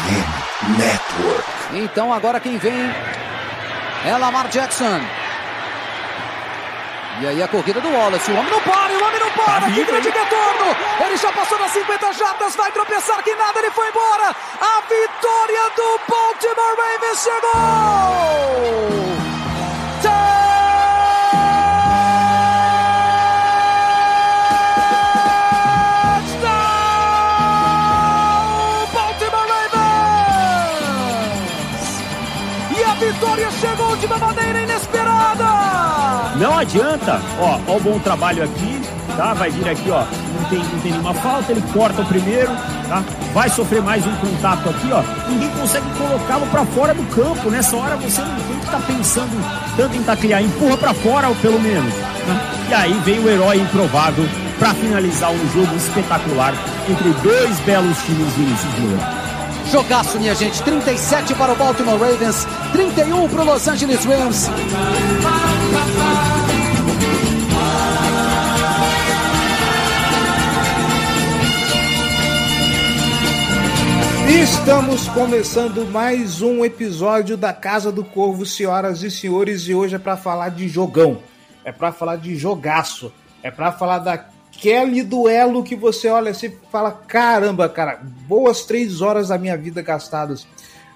[0.00, 1.44] FM Network.
[1.74, 2.94] Então agora quem vem
[4.04, 5.00] é Lamar Jackson.
[7.20, 8.30] E aí a corrida do Wallace.
[8.30, 9.60] O homem não para, o homem não para.
[9.60, 10.76] Tá que grande retorno.
[11.04, 14.34] Ele já passou das 50 jardas, vai tropeçar que nada, ele foi embora.
[14.60, 19.09] A vitória do Baltimore Ravens chegou.
[36.60, 38.80] Adianta, ó, ó o bom trabalho aqui,
[39.16, 39.34] tá?
[39.34, 42.50] Vai vir aqui, ó, não tem, não tem nenhuma falta, ele corta o primeiro,
[42.88, 43.02] tá?
[43.32, 45.02] Vai sofrer mais um contato aqui, ó.
[45.28, 47.50] Ninguém consegue colocá-lo para fora do campo.
[47.50, 51.28] Nessa hora você não tem que estar tá pensando tanto em taclear, empurra para fora,
[51.40, 51.92] pelo menos.
[51.94, 52.68] Tá?
[52.68, 54.24] E aí vem o herói improvável
[54.58, 56.54] para finalizar um jogo espetacular
[56.88, 59.00] entre dois belos times Vinícius Júnior.
[59.70, 60.62] Jogaço, minha gente.
[60.62, 64.50] 37 para o Baltimore Ravens, 31 para o Los Angeles Rams.
[74.32, 79.98] Estamos começando mais um episódio da Casa do Corvo, senhoras e senhores, e hoje é
[79.98, 81.18] para falar de jogão,
[81.64, 84.24] é para falar de jogaço, é para falar da
[84.60, 89.56] aquele duelo que você olha assim e fala: caramba, cara, boas três horas da minha
[89.56, 90.46] vida gastadas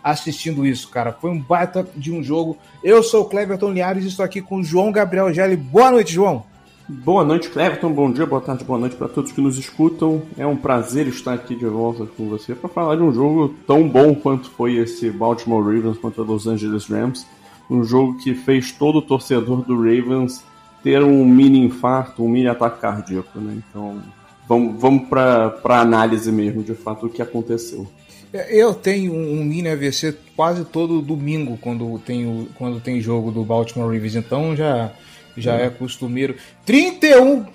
[0.03, 1.13] assistindo isso, cara.
[1.13, 2.57] Foi um baita de um jogo.
[2.85, 5.57] Eu sou o Cleverton Liares e estou aqui com o João Gabriel Gelli.
[5.57, 6.45] Boa noite, João.
[6.87, 7.93] Boa noite, Cleverton.
[7.93, 10.21] Bom dia, boa tarde, boa noite para todos que nos escutam.
[10.37, 13.89] É um prazer estar aqui de volta com você para falar de um jogo tão
[13.89, 17.27] bom quanto foi esse Baltimore Ravens contra Los Angeles Rams.
[17.71, 20.45] Um jogo que fez todo o torcedor do Ravens
[20.83, 23.63] ter um mini infarto, um mini ataque cardíaco, né?
[23.71, 24.03] Então,
[24.47, 27.89] vamos, vamos para a análise mesmo, de fato, o que aconteceu.
[28.31, 33.43] É, eu tenho um mini AVC quase todo domingo quando tem, quando tem jogo do
[33.43, 34.93] Baltimore Ravens, então já,
[35.37, 35.71] já é.
[35.71, 36.37] costumeiro.
[36.65, 37.47] 31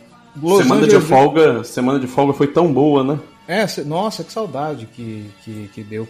[0.42, 1.04] Los semana Angeles...
[1.04, 3.20] de folga, semana de folga foi tão boa, né?
[3.48, 6.08] É, nossa, que saudade que, que, que deu.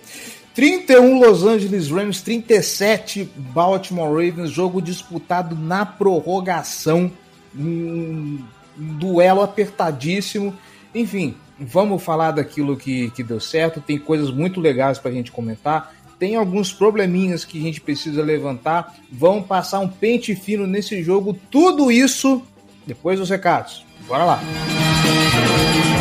[0.54, 7.10] 31 Los Angeles Rams, 37 Baltimore Ravens, jogo disputado na prorrogação,
[7.56, 8.40] um,
[8.78, 10.54] duelo apertadíssimo.
[10.94, 13.80] Enfim, vamos falar daquilo que, que deu certo.
[13.80, 15.94] Tem coisas muito legais para a gente comentar.
[16.20, 18.96] Tem alguns probleminhas que a gente precisa levantar.
[19.12, 21.36] Vamos passar um pente fino nesse jogo.
[21.50, 22.44] Tudo isso
[22.86, 23.86] depois dos recados.
[24.08, 24.42] Bora lá!
[24.44, 25.99] Música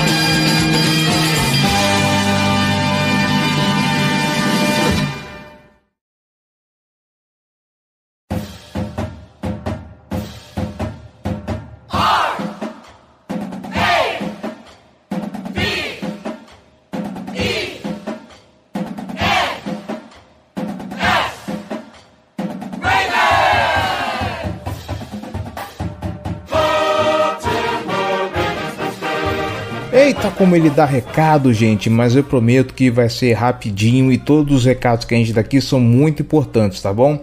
[30.48, 34.64] como ele dá recado, gente, mas eu prometo que vai ser rapidinho e todos os
[34.64, 37.22] recados que a gente dá aqui são muito importantes, tá bom?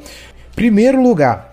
[0.55, 1.51] Primeiro lugar,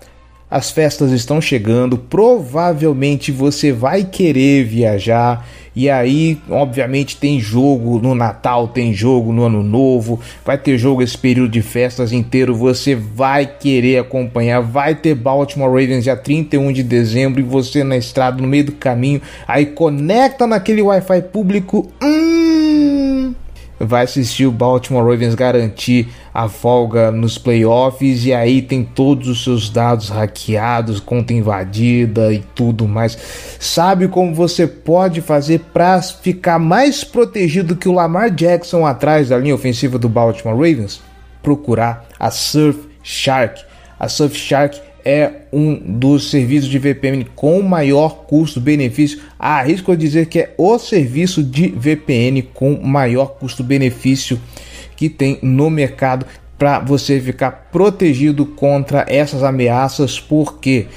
[0.53, 8.13] as festas estão chegando, provavelmente você vai querer viajar e aí, obviamente, tem jogo no
[8.13, 12.53] Natal, tem jogo no Ano Novo, vai ter jogo esse período de festas inteiro.
[12.53, 14.61] Você vai querer acompanhar.
[14.61, 18.73] Vai ter Baltimore Ravens dia 31 de dezembro e você na estrada, no meio do
[18.73, 19.21] caminho.
[19.47, 21.91] Aí conecta naquele Wi-Fi público.
[21.99, 23.33] Hum,
[23.79, 29.43] vai assistir o Baltimore Ravens garantir a folga nos playoffs e aí tem todos os
[29.43, 33.17] seus dados hackeados, conta invadida e tudo mais.
[33.59, 39.37] Sabe como você pode fazer para ficar mais protegido que o Lamar Jackson atrás da
[39.37, 41.01] linha ofensiva do Baltimore Ravens?
[41.43, 43.61] Procurar a Surfshark.
[43.99, 49.19] A Surfshark é um dos serviços de VPN com maior custo-benefício.
[49.37, 54.39] Arrisco a dizer que é o serviço de VPN com maior custo-benefício
[55.03, 56.25] que tem no mercado
[56.57, 60.87] para você ficar protegido contra essas ameaças, porque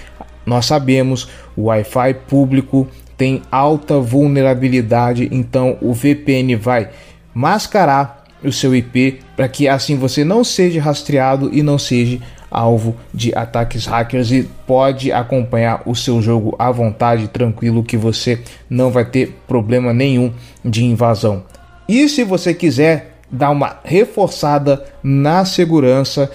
[0.45, 2.87] nós sabemos o Wi-Fi público
[3.17, 6.91] tem alta vulnerabilidade, então o VPN vai
[7.35, 12.95] mascarar o seu IP para que assim você não seja rastreado e não seja alvo
[13.13, 18.41] de ataques hackers e pode acompanhar o seu jogo à vontade, tranquilo, que você
[18.71, 20.33] não vai ter problema nenhum
[20.65, 21.43] de invasão.
[21.89, 26.31] E se você quiser dar uma reforçada na segurança,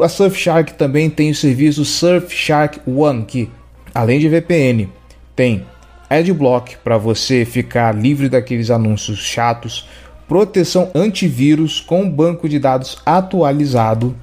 [0.00, 3.50] a Surfshark também tem o serviço Surfshark One, que
[3.94, 4.88] além de VPN,
[5.34, 5.64] tem
[6.08, 9.88] Adblock para você ficar livre daqueles anúncios chatos
[10.28, 14.16] proteção antivírus com banco de dados atualizado,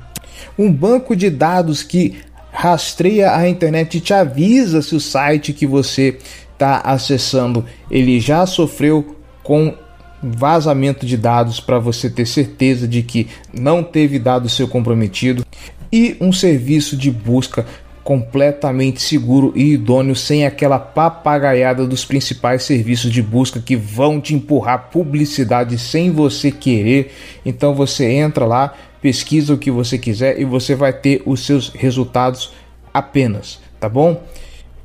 [0.58, 2.18] um banco de dados que
[2.52, 6.18] rastreia a internet e te avisa se o site que você
[6.52, 9.76] está acessando ele já sofreu com
[10.24, 15.46] vazamento de dados para você ter certeza de que não teve dado seu comprometido
[15.92, 17.66] e um serviço de busca
[18.04, 24.36] completamente seguro e idôneo, sem aquela papagaiada dos principais serviços de busca que vão te
[24.36, 27.14] empurrar publicidade sem você querer.
[27.46, 31.69] Então você entra lá, pesquisa o que você quiser e você vai ter os seus
[31.69, 32.52] resultados
[32.94, 34.22] apenas, tá bom?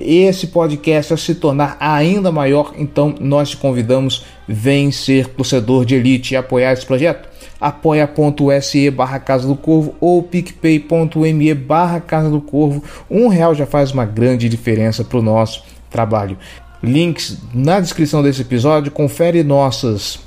[0.00, 5.94] esse podcast a se tornar ainda maior, então nós te convidamos, vem ser torcedor de
[5.94, 7.28] elite e apoiar esse projeto.
[7.60, 12.82] apoia.se barra Casa do Corvo ou picpay.me barra Casa do Corvo.
[13.10, 16.38] Um real já faz uma grande diferença para o nosso trabalho.
[16.82, 20.20] Links na descrição desse episódio, confere nossas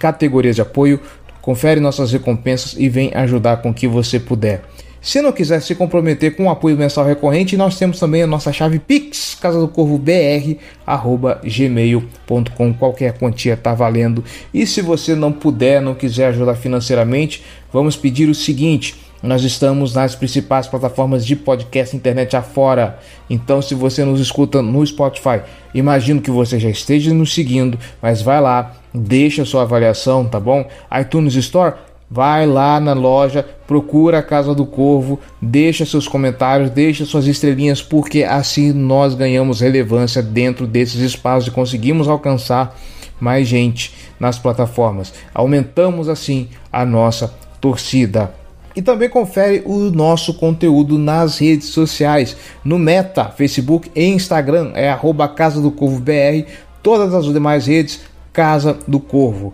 [0.00, 1.00] categorias de apoio,
[1.40, 4.62] confere nossas recompensas e vem ajudar com o que você puder.
[5.00, 8.52] Se não quiser se comprometer com um apoio mensal recorrente, nós temos também a nossa
[8.52, 10.56] chave Pix, casa do corvo br,
[10.86, 12.74] arroba gmail.com.
[12.74, 14.24] Qualquer quantia está valendo.
[14.52, 18.96] E se você não puder, não quiser ajudar financeiramente, vamos pedir o seguinte.
[19.22, 22.98] Nós estamos nas principais plataformas de podcast internet afora.
[23.28, 25.40] Então, se você nos escuta no Spotify,
[25.74, 30.68] imagino que você já esteja nos seguindo, mas vai lá, deixa sua avaliação, tá bom?
[31.00, 31.74] iTunes Store,
[32.10, 37.82] Vai lá na loja, procura a Casa do Corvo, deixa seus comentários, deixa suas estrelinhas,
[37.82, 42.74] porque assim nós ganhamos relevância dentro desses espaços e conseguimos alcançar
[43.20, 45.12] mais gente nas plataformas.
[45.34, 48.32] Aumentamos assim a nossa torcida.
[48.74, 54.96] E também confere o nosso conteúdo nas redes sociais, no Meta, Facebook e Instagram, é
[55.34, 56.48] Casa do Corvo BR,
[56.82, 58.00] todas as demais redes,
[58.32, 59.52] Casa do Corvo,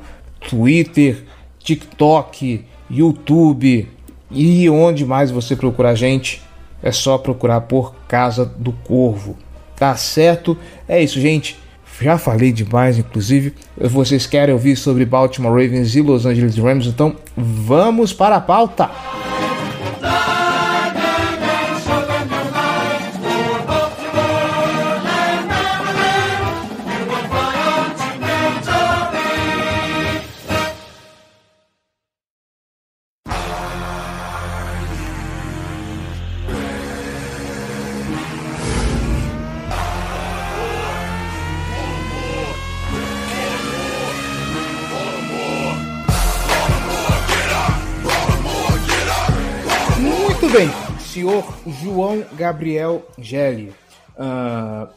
[0.48, 1.24] Twitter,
[1.64, 3.88] TikTok, YouTube
[4.30, 6.42] e onde mais você procurar a gente,
[6.82, 9.36] é só procurar por Casa do Corvo.
[9.74, 10.56] Tá certo?
[10.86, 11.58] É isso, gente.
[12.00, 13.54] Já falei demais, inclusive.
[13.76, 18.90] Vocês querem ouvir sobre Baltimore Ravens e Los Angeles Rams, então vamos para a pauta.
[20.00, 20.33] bem,
[51.34, 53.72] senhor João Gabriel Gelli.
[54.16, 54.88] Uh,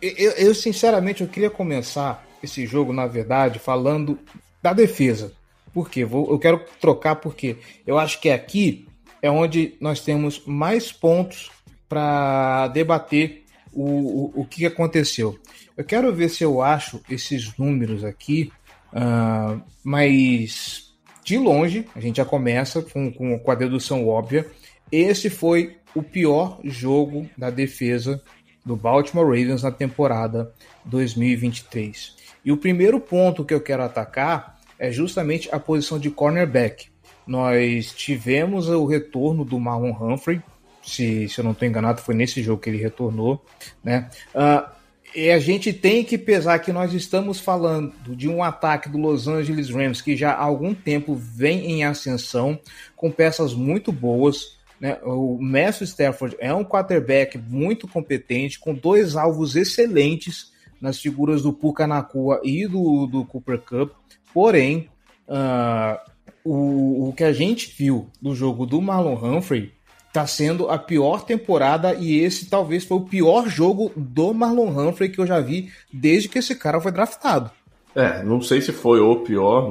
[0.00, 4.18] eu, eu, sinceramente eu queria começar esse jogo, na verdade, falando
[4.62, 5.32] da defesa.
[5.72, 6.04] Por quê?
[6.04, 7.56] Vou, eu quero trocar porque
[7.86, 8.86] eu acho que aqui
[9.20, 11.50] é onde nós temos mais pontos
[11.88, 15.38] para debater o, o, o, que aconteceu.
[15.76, 18.50] Eu quero ver se eu acho esses números aqui,
[18.92, 20.92] uh, mas
[21.24, 24.50] de longe, a gente já começa com, com, com a dedução óbvia,
[24.92, 28.22] esse foi o pior jogo da defesa
[28.64, 30.52] do Baltimore Ravens na temporada
[30.84, 32.16] 2023.
[32.44, 36.88] E o primeiro ponto que eu quero atacar é justamente a posição de cornerback.
[37.26, 40.42] Nós tivemos o retorno do Marlon Humphrey,
[40.82, 43.44] se, se eu não estou enganado, foi nesse jogo que ele retornou,
[43.84, 44.10] né?
[44.34, 44.68] Uh,
[45.14, 49.28] e a gente tem que pesar que nós estamos falando de um ataque do Los
[49.28, 52.58] Angeles Rams que já há algum tempo vem em ascensão,
[52.96, 54.56] com peças muito boas.
[54.82, 54.98] Né?
[55.04, 61.52] O Matthew Stafford é um quarterback muito competente, com dois alvos excelentes nas figuras do
[61.52, 63.92] Puka Nakua e do, do Cooper Cup.
[64.34, 64.90] Porém,
[65.28, 65.96] uh,
[66.44, 69.72] o, o que a gente viu do jogo do Marlon Humphrey
[70.12, 75.10] tá sendo a pior temporada e esse talvez foi o pior jogo do Marlon Humphrey
[75.10, 77.52] que eu já vi desde que esse cara foi draftado.
[77.94, 79.70] É, não sei se foi o pior,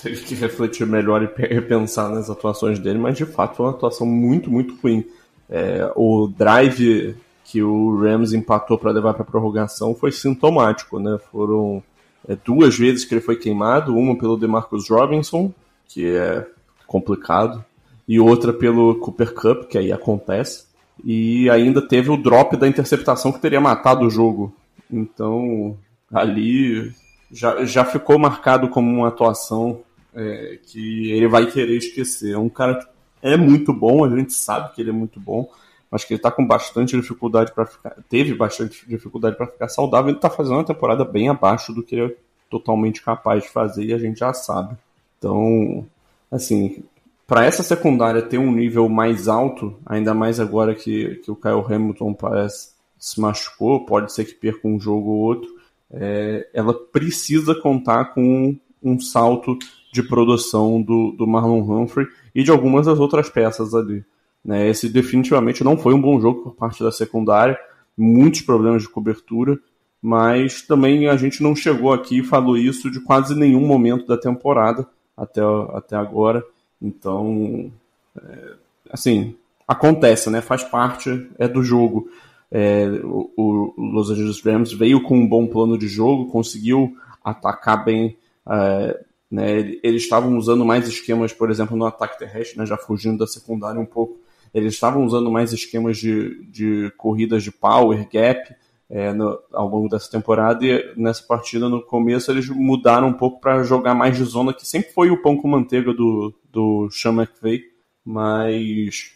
[0.00, 4.06] teria que refletir melhor e repensar nas atuações dele, mas de fato foi uma atuação
[4.06, 5.04] muito, muito ruim.
[5.48, 7.14] É, o drive
[7.44, 11.18] que o Rams empatou para levar para prorrogação foi sintomático, né?
[11.30, 11.82] Foram
[12.26, 15.52] é, duas vezes que ele foi queimado, uma pelo DeMarcus Robinson,
[15.86, 16.46] que é
[16.86, 17.64] complicado,
[18.08, 20.64] e outra pelo Cooper Cup, que aí acontece.
[21.04, 24.52] E ainda teve o drop da interceptação que teria matado o jogo.
[24.90, 25.76] Então,
[26.12, 26.92] ali
[27.32, 29.80] já, já ficou marcado como uma atuação
[30.14, 32.34] é, que ele vai querer esquecer.
[32.34, 32.86] É um cara que
[33.22, 35.50] é muito bom, a gente sabe que ele é muito bom,
[35.90, 37.96] mas que ele está com bastante dificuldade para ficar.
[38.08, 40.10] Teve bastante dificuldade para ficar saudável.
[40.10, 42.16] Ele está fazendo uma temporada bem abaixo do que ele é
[42.50, 44.76] totalmente capaz de fazer e a gente já sabe.
[45.18, 45.86] Então,
[46.30, 46.82] assim,
[47.26, 51.64] para essa secundária ter um nível mais alto, ainda mais agora que, que o Kyle
[51.66, 55.50] Hamilton parece se machucou, pode ser que perca um jogo ou outro,
[55.92, 59.56] é, ela precisa contar com um salto
[59.92, 64.04] de produção do, do Marlon Humphrey e de algumas das outras peças ali.
[64.44, 64.68] Né?
[64.68, 67.58] Esse definitivamente não foi um bom jogo por parte da secundária,
[67.96, 69.58] muitos problemas de cobertura,
[70.00, 74.16] mas também a gente não chegou aqui e falou isso de quase nenhum momento da
[74.16, 75.40] temporada até,
[75.74, 76.42] até agora.
[76.80, 77.70] Então,
[78.16, 78.54] é,
[78.90, 79.36] assim,
[79.68, 80.40] acontece, né?
[80.40, 82.08] Faz parte é do jogo.
[82.54, 86.94] É, o, o, Los Angeles Rams veio com um bom plano de jogo, conseguiu
[87.24, 88.16] atacar bem.
[88.46, 89.78] É, né?
[89.82, 92.66] Eles estavam usando mais esquemas, por exemplo, no ataque terrestre, né?
[92.66, 94.20] já fugindo da secundária um pouco.
[94.52, 98.54] Eles estavam usando mais esquemas de, de corridas de power, gap,
[98.90, 103.40] é, no, ao longo dessa temporada e nessa partida no começo eles mudaram um pouco
[103.40, 107.14] para jogar mais de zona, que sempre foi o pão com manteiga do, do Sean
[107.14, 107.62] McVay,
[108.04, 109.12] mas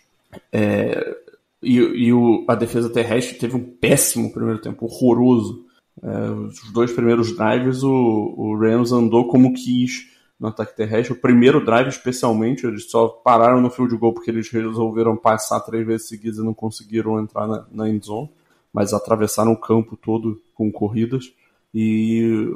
[0.51, 1.15] é,
[1.63, 5.65] e, e o, a defesa terrestre teve um péssimo primeiro tempo, horroroso.
[6.03, 11.15] É, os dois primeiros drives o, o Rams andou como quis no ataque terrestre.
[11.15, 15.87] O primeiro drive, especialmente, eles só pararam no field goal porque eles resolveram passar três
[15.87, 18.31] vezes seguidas e não conseguiram entrar na, na end zone
[18.77, 21.33] mas atravessaram o campo todo com corridas
[21.73, 22.47] e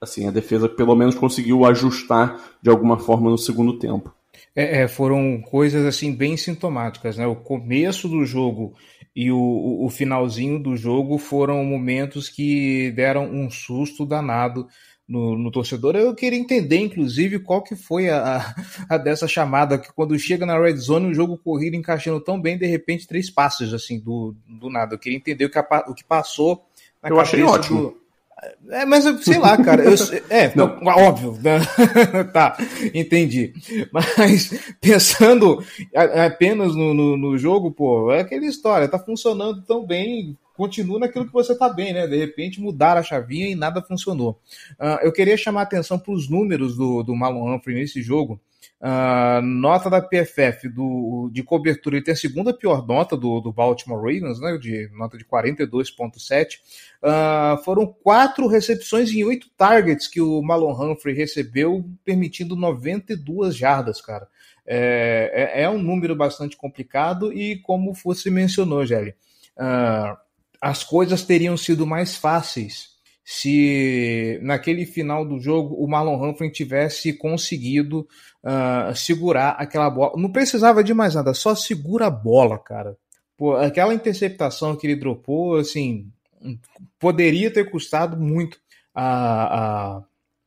[0.00, 4.12] assim a defesa pelo menos conseguiu ajustar de alguma forma no segundo tempo.
[4.54, 7.26] É, é, foram coisas assim bem sintomáticas, né?
[7.26, 8.74] O começo do jogo
[9.14, 14.66] e o, o finalzinho do jogo foram momentos que deram um susto danado
[15.10, 15.96] no, no, torcedor.
[15.96, 18.54] Eu queria entender, inclusive, qual que foi a,
[18.88, 22.56] a, dessa chamada, que quando chega na red zone, o jogo corrido encaixando tão bem,
[22.56, 24.94] de repente, três passos, assim, do, do nada.
[24.94, 26.64] Eu queria entender o que, a, o que passou
[27.02, 27.80] na eu cabeça achei ótimo.
[27.82, 27.99] do...
[28.70, 29.84] É, mas sei lá, cara.
[29.84, 29.94] Eu,
[30.30, 30.78] é, não.
[30.84, 31.38] óbvio.
[31.42, 31.60] Né?
[32.32, 32.56] tá,
[32.94, 33.52] entendi.
[33.92, 35.62] Mas pensando
[35.94, 41.26] apenas no, no, no, jogo, pô, é aquela história, tá funcionando tão bem continua naquilo
[41.26, 42.06] que você está bem, né?
[42.06, 44.38] De repente mudar a chavinha e nada funcionou.
[44.72, 48.38] Uh, eu queria chamar a atenção para os números do, do Marlon Humphrey nesse jogo.
[48.82, 53.52] Uh, nota da PFF do, de cobertura, ele tem a segunda pior nota do, do
[53.52, 56.54] Baltimore Ravens, né, de nota de 42,7.
[56.54, 56.60] Uh,
[57.02, 64.00] ah, foram quatro recepções em oito targets que o Marlon Humphrey recebeu, permitindo 92 jardas,
[64.00, 64.26] cara.
[64.66, 69.10] É, é, é um número bastante complicado e, como você mencionou, Gelli,
[69.58, 70.16] uh,
[70.58, 72.89] as coisas teriam sido mais fáceis
[73.32, 78.00] se naquele final do jogo o Marlon Humphrey tivesse conseguido
[78.42, 80.20] uh, segurar aquela bola.
[80.20, 82.96] Não precisava de mais nada, só segura a bola, cara.
[83.38, 86.08] Pô, aquela interceptação que ele dropou, assim,
[86.98, 88.58] poderia ter custado muito
[88.92, 90.00] a,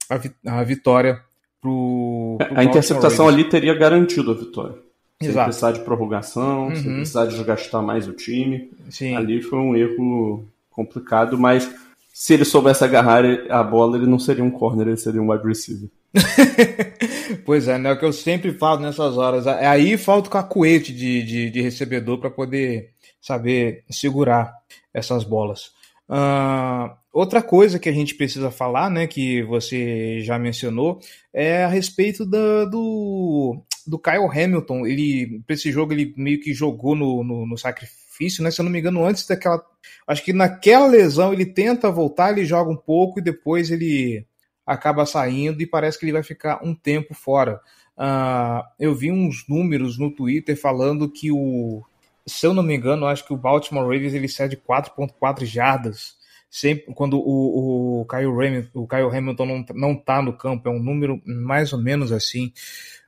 [0.09, 1.21] a, a, a vitória
[1.61, 4.75] pro, pro A interceptação ali teria garantido a vitória.
[5.21, 5.45] Sem Exato.
[5.45, 6.75] precisar de prorrogação, uhum.
[6.75, 8.69] sem precisar de desgastar mais o time.
[8.89, 9.15] Sim.
[9.15, 11.73] Ali foi um erro complicado, mas
[12.13, 15.47] se ele soubesse agarrar a bola, ele não seria um corner, ele seria um wide
[15.47, 15.89] receiver.
[17.43, 17.91] pois é, né?
[17.91, 19.47] O que eu sempre falo nessas horas.
[19.47, 24.53] É aí falta o cacuete de, de, de recebedor para poder saber segurar
[24.93, 25.71] essas bolas.
[26.07, 30.99] Uh, outra coisa que a gente precisa falar, né, que você já mencionou,
[31.33, 34.85] é a respeito da, do, do Kyle Hamilton.
[34.85, 38.02] Ele, para esse jogo, ele meio que jogou no, no, no, sacrifício,
[38.41, 38.51] né?
[38.51, 39.63] Se eu não me engano, antes daquela.
[40.07, 44.25] Acho que naquela lesão ele tenta voltar, ele joga um pouco e depois ele
[44.65, 47.59] acaba saindo e parece que ele vai ficar um tempo fora.
[47.97, 51.83] Uh, eu vi uns números no Twitter falando que o.
[52.25, 56.15] Se eu não me engano, acho que o Baltimore Ravens ele cede 4.4 jardas
[56.53, 60.71] sempre quando o, o, Kyle, Hamilton, o Kyle Hamilton não, não tá no campo, é
[60.71, 62.53] um número mais ou menos assim.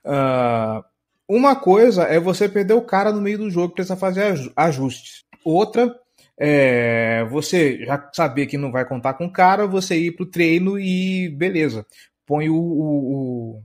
[0.04, 0.84] Uh,
[1.28, 5.24] uma coisa é você perder o cara no meio do jogo, precisa fazer ajustes.
[5.44, 5.96] Outra
[6.38, 10.78] é você já saber que não vai contar com o cara, você ir pro treino
[10.80, 11.86] e beleza,
[12.26, 13.62] põe o, o,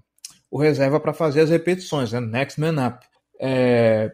[0.50, 2.20] o reserva para fazer as repetições, né?
[2.20, 3.06] Next man up.
[3.38, 4.12] É,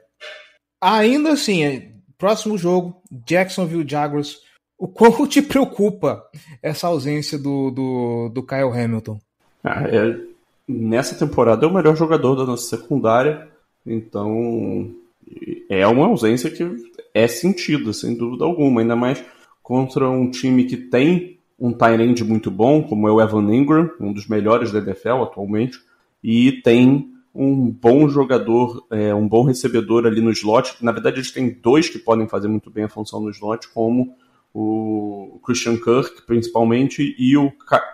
[0.81, 4.41] ainda assim, é, próximo jogo, Jacksonville Jaguars.
[4.79, 6.23] O quanto te preocupa
[6.63, 9.19] essa ausência do, do, do Kyle Hamilton?
[9.65, 10.36] Ah, é,
[10.69, 13.49] nessa temporada é o melhor jogador da nossa secundária,
[13.85, 14.91] então
[15.69, 16.65] é uma ausência que
[17.15, 19.23] é sentida, sem dúvida alguma, ainda mais
[19.63, 24.13] contra um time que tem um tight muito bom, como é o Evan Ingram, um
[24.13, 25.79] dos melhores da NFL atualmente,
[26.23, 30.77] e tem um bom jogador, é, um bom recebedor ali no slot.
[30.83, 34.15] Na verdade, eles têm dois que podem fazer muito bem a função no slot, como
[34.55, 37.53] o Christian Kirk, principalmente, e o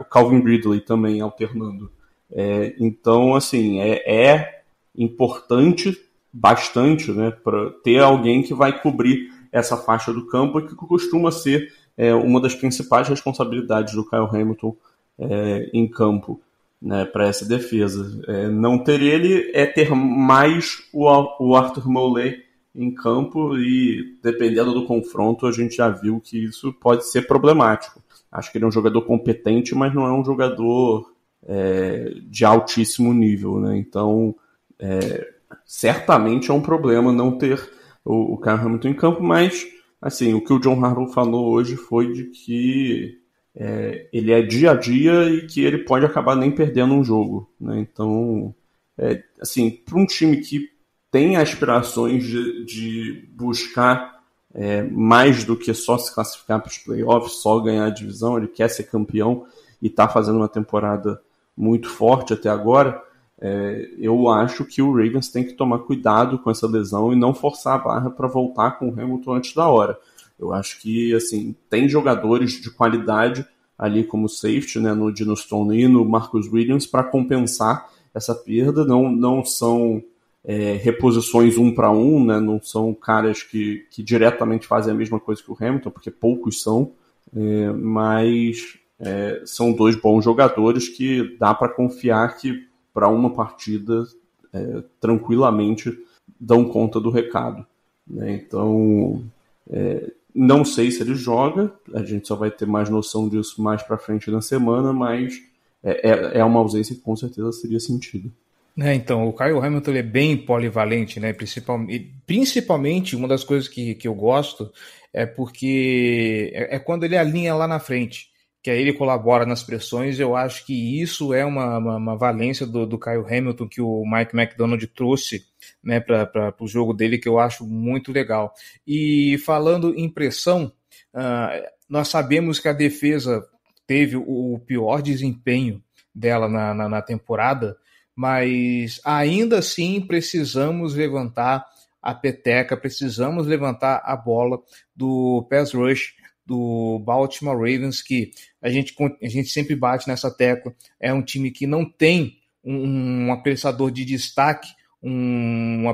[0.08, 1.90] Calvin Ridley também alternando.
[2.32, 4.62] É, então, assim, é, é,
[4.96, 5.98] importante
[6.32, 11.72] bastante né, para ter alguém que vai cobrir essa faixa do campo, que costuma ser
[11.96, 14.74] é, uma das principais responsabilidades do Kyle Hamilton
[15.18, 16.40] é, em campo
[16.80, 18.22] né, para essa defesa.
[18.26, 21.06] É, não ter ele é ter mais o,
[21.38, 22.42] o Arthur Moley
[22.74, 28.02] em campo e, dependendo do confronto, a gente já viu que isso pode ser problemático.
[28.30, 31.11] Acho que ele é um jogador competente, mas não é um jogador
[31.46, 33.76] é, de altíssimo nível, né?
[33.76, 34.34] Então,
[34.78, 35.28] é,
[35.64, 37.60] certamente é um problema não ter
[38.04, 39.66] o, o Hamilton em campo, mas
[40.00, 43.18] assim, o que o John Harbaugh falou hoje foi de que
[43.54, 47.50] é, ele é dia a dia e que ele pode acabar nem perdendo um jogo,
[47.60, 47.78] né?
[47.78, 48.54] Então,
[48.98, 50.70] é, assim, para um time que
[51.10, 54.22] tem aspirações de, de buscar
[54.54, 58.48] é, mais do que só se classificar para os playoffs, só ganhar a divisão, ele
[58.48, 59.46] quer ser campeão
[59.80, 61.20] e está fazendo uma temporada
[61.56, 63.02] muito forte até agora,
[63.40, 67.34] é, eu acho que o Ravens tem que tomar cuidado com essa lesão e não
[67.34, 69.98] forçar a barra para voltar com o Hamilton antes da hora.
[70.38, 73.44] Eu acho que assim tem jogadores de qualidade
[73.76, 78.84] ali como safety, né, no Dino Stone e no Marcus Williams para compensar essa perda.
[78.84, 80.00] Não, não são
[80.44, 85.18] é, reposições um para um, né, não são caras que, que diretamente fazem a mesma
[85.18, 86.92] coisa que o Hamilton, porque poucos são,
[87.34, 94.06] é, mas é, são dois bons jogadores que dá para confiar que para uma partida
[94.52, 95.98] é, tranquilamente
[96.38, 97.66] dão conta do recado.
[98.06, 98.34] Né?
[98.34, 99.24] Então,
[99.68, 103.82] é, não sei se ele joga, a gente só vai ter mais noção disso mais
[103.82, 105.42] para frente na semana, mas
[105.82, 108.30] é, é, é uma ausência que com certeza seria sentido.
[108.78, 111.32] É, então, o Kyle Hamilton é bem polivalente, né?
[111.32, 114.72] Principalmente, principalmente uma das coisas que, que eu gosto
[115.12, 118.31] é porque é, é quando ele alinha lá na frente
[118.62, 120.20] que aí ele colabora nas pressões.
[120.20, 124.04] Eu acho que isso é uma, uma, uma valência do, do Kyle Hamilton que o
[124.06, 125.44] Mike McDonald trouxe
[125.82, 128.54] né, para o jogo dele, que eu acho muito legal.
[128.86, 130.72] E falando em pressão,
[131.12, 133.44] uh, nós sabemos que a defesa
[133.86, 135.82] teve o pior desempenho
[136.14, 137.76] dela na, na, na temporada,
[138.14, 141.66] mas ainda assim precisamos levantar
[142.00, 144.60] a peteca, precisamos levantar a bola
[144.94, 150.74] do pass rush do Baltimore Ravens, que a gente, a gente sempre bate nessa tecla.
[151.00, 154.68] É um time que não tem um, um apressador de destaque,
[155.02, 155.88] um,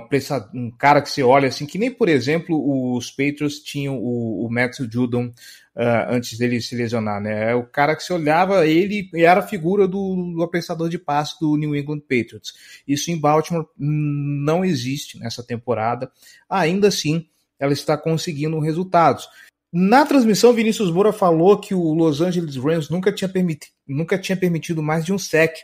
[0.55, 4.51] um, cara que você olha assim, que nem, por exemplo, os Patriots tinham o, o
[4.51, 7.53] Matthew Judon uh, antes dele se lesionar, né?
[7.53, 11.41] É o cara que se olhava, ele era a figura do, do apressador de passe
[11.41, 12.53] do New England Patriots.
[12.87, 16.13] Isso em Baltimore não existe nessa temporada.
[16.49, 17.27] Ainda assim,
[17.59, 19.27] ela está conseguindo resultados.
[19.73, 24.37] Na transmissão, Vinícius Moura falou que o Los Angeles Rams nunca tinha, permiti nunca tinha
[24.37, 25.55] permitido mais de um sec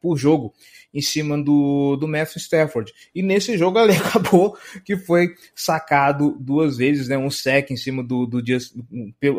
[0.00, 0.52] por jogo
[0.92, 2.92] em cima do, do Matthew Stafford.
[3.14, 7.16] E nesse jogo ali acabou que foi sacado duas vezes, né?
[7.16, 8.74] Um sec em cima do, do Just,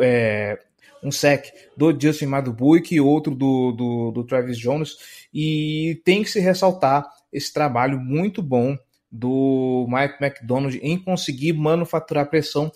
[0.02, 0.60] é,
[1.04, 1.46] um sec
[1.78, 4.98] do Justin Madubuik e outro do, do, do Travis Jones.
[5.34, 8.76] E tem que se ressaltar esse trabalho muito bom
[9.12, 12.72] do Mike McDonald em conseguir manufaturar pressão.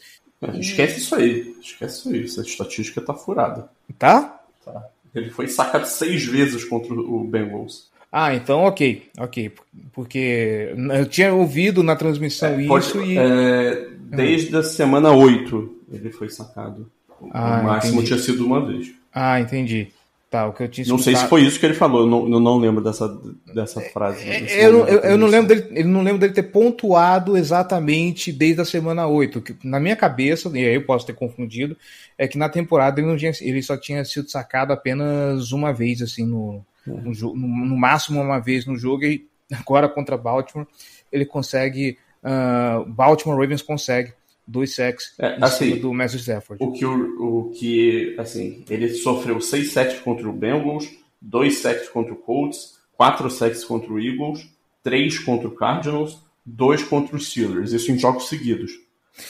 [0.60, 1.56] Esquece isso aí.
[1.62, 2.23] Esquece isso aí.
[2.23, 3.69] Essa estatística tá furada.
[3.97, 4.39] Tá?
[4.63, 4.86] Tá.
[5.13, 7.89] Ele foi sacado seis vezes contra o Bengals.
[8.12, 9.52] Ah, então ok, ok.
[9.93, 13.17] Porque eu tinha ouvido na transmissão É, isso pode- e.
[13.17, 16.89] é, desde a semana 8 ele foi sacado.
[17.32, 18.08] Ah, o máximo entendi.
[18.08, 18.91] tinha sido uma vez.
[19.13, 19.89] Ah, entendi.
[20.30, 22.06] Tá, o que eu tinha Não sei se escutado- foi isso que ele falou, eu
[22.08, 23.08] não, eu não lembro dessa,
[23.52, 24.24] dessa frase.
[24.24, 27.36] desse É, Eu, momento eu, eu não lembro dele, eu não lembro dele ter pontuado
[27.36, 29.42] exatamente desde a semana 8.
[29.42, 31.76] Que, na minha cabeça, e aí eu posso ter confundido,
[32.15, 36.00] é que na temporada ele, não tinha, ele só tinha sido sacado apenas uma vez,
[36.02, 40.68] assim, no, no, jo- no, no máximo uma vez no jogo, e agora contra Baltimore
[41.12, 41.98] ele consegue.
[42.24, 44.13] ah, Baltimore Ravens consegue
[44.50, 46.64] dois sacks É, assim, do Matthew Stafford.
[46.64, 50.90] O que, o, o que, assim, ele sofreu 6 sacks contra o Bengals,
[51.22, 54.48] 2 sacks contra o Colts, 4 sacks contra o Eagles,
[54.84, 57.72] 3 contra o Cardinals, 2 contra os Steelers.
[57.74, 58.72] Isso em jogos seguidos.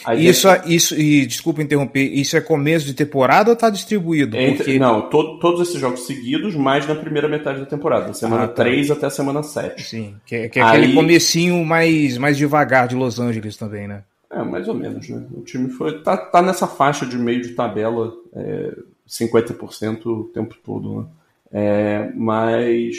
[0.06, 4.38] Aí Isso, isso, e desculpa interromper, isso é começo de temporada ou tá distribuído?
[4.38, 8.14] Entre- Porque Não, to- todos esses jogos seguidos, mais na primeira metade da temporada, da
[8.14, 8.64] semana Ah, tá.
[8.64, 9.82] 3 até a semana 7.
[9.84, 13.88] Sim, que, é- que é Aí- aquele comecinho mais, mais devagar de Los Angeles também,
[13.88, 14.04] né?
[14.32, 15.28] É, mais ou menos, né?
[15.34, 20.56] O time foi, tá, tá nessa faixa de meio de tabela, é, 50% o tempo
[20.64, 21.08] todo, né?
[21.52, 22.96] É, mas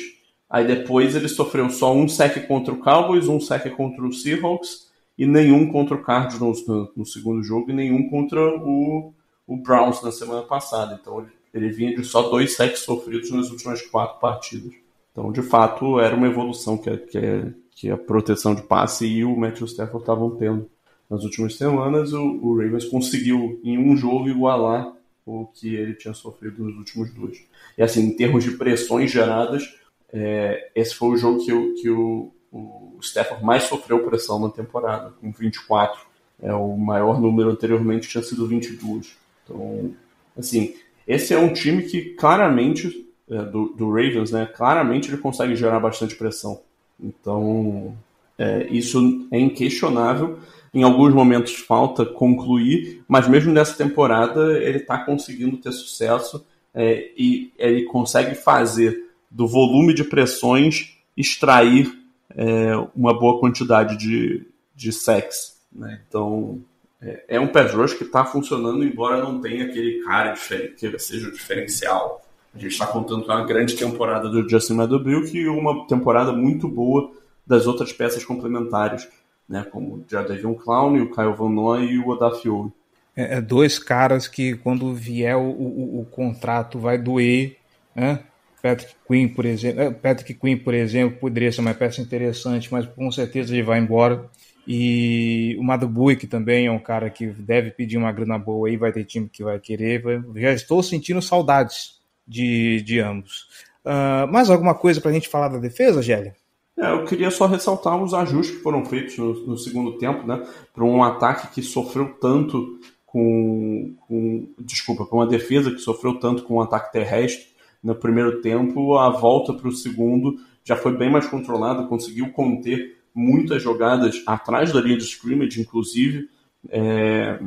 [0.49, 4.90] aí depois ele sofreu só um sec contra o Cowboys, um sec contra o Seahawks
[5.16, 9.14] e nenhum contra o Cardinals no, no segundo jogo e nenhum contra o,
[9.47, 10.99] o Browns na semana passada.
[11.01, 14.73] Então ele, ele vinha de só dois secs sofridos nas últimas quatro partidas.
[15.12, 19.37] Então, de fato, era uma evolução que, que, que a proteção de passe e o
[19.37, 20.69] Matthew Stafford estavam tendo
[21.11, 22.12] nas últimas semanas.
[22.12, 24.92] O, o Ravens conseguiu, em um jogo, igualar
[25.27, 27.42] o que ele tinha sofrido nos últimos dois.
[27.77, 29.77] E, assim, em termos de pressões geradas,
[30.12, 34.49] é, esse foi o jogo que, o, que o, o Stafford mais sofreu pressão na
[34.49, 36.01] temporada, com 24.
[36.42, 39.16] É, o maior número anteriormente tinha sido 22.
[39.44, 39.92] Então,
[40.38, 40.75] assim,
[41.07, 45.81] esse é um time que claramente, é, do, do Ravens, né, claramente ele consegue gerar
[45.81, 46.61] bastante pressão.
[46.99, 47.96] Então,
[48.38, 50.38] é, isso é inquestionável.
[50.73, 57.11] Em alguns momentos falta concluir, mas mesmo nessa temporada ele está conseguindo ter sucesso é,
[57.17, 61.93] e ele consegue fazer do volume de pressões extrair
[62.37, 65.61] é, uma boa quantidade de, de sacks.
[65.73, 66.01] Né?
[66.07, 66.61] Então,
[67.01, 71.29] é, é um pass rush que está funcionando, embora não tenha aquele cara que seja
[71.29, 72.23] o diferencial.
[72.55, 76.67] A gente está contando com uma grande temporada do Justin Meadowbrook e uma temporada muito
[76.67, 77.13] boa
[77.47, 79.09] das outras peças complementares,
[79.51, 79.67] né?
[79.71, 82.73] como o Jadavion Clown, o Kyle Van Noy e o Odafiori.
[83.17, 87.57] É, é dois caras que quando vier o, o, o contrato vai doer,
[87.95, 88.21] né?
[88.63, 92.87] Patrick Quinn, por exemplo, é, Patrick Quinn, por exemplo, poderia ser uma peça interessante, mas
[92.87, 94.25] com certeza ele vai embora.
[94.69, 98.93] E o Madubuik também é um cara que deve pedir uma grana boa aí, vai
[98.93, 100.03] ter time que vai querer.
[100.37, 103.49] Já estou sentindo saudades de, de ambos.
[103.85, 106.35] Ah, mais alguma coisa para a gente falar da defesa, Gélia?
[106.81, 110.43] É, eu queria só ressaltar os ajustes que foram feitos no, no segundo tempo, né?
[110.73, 114.49] Para um ataque que sofreu tanto com, com.
[114.59, 117.49] Desculpa, para uma defesa que sofreu tanto com o ataque terrestre
[117.83, 122.97] no primeiro tempo, a volta para o segundo já foi bem mais controlada, conseguiu conter
[123.14, 126.29] muitas jogadas atrás da linha de scrimmage, inclusive.
[126.69, 127.40] É,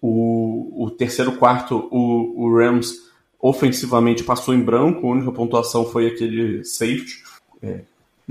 [0.00, 2.96] o, o terceiro quarto, o, o Rams
[3.38, 7.22] ofensivamente passou em branco, a única pontuação foi aquele safety.
[7.60, 7.82] É,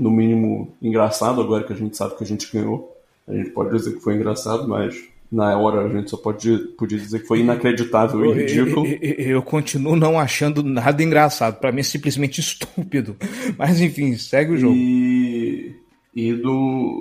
[0.02, 2.94] no mínimo engraçado, agora que a gente sabe que a gente ganhou.
[3.26, 4.94] A gente pode dizer que foi engraçado, mas
[5.30, 8.86] na hora a gente só pode, podia dizer que foi inacreditável e ridículo.
[8.86, 11.58] Eu, eu- eu continuo não achando nada engraçado.
[11.58, 13.16] Para mim é simplesmente estúpido.
[13.56, 14.74] Mas enfim, segue o jogo.
[14.76, 15.74] E,
[16.14, 16.50] e do,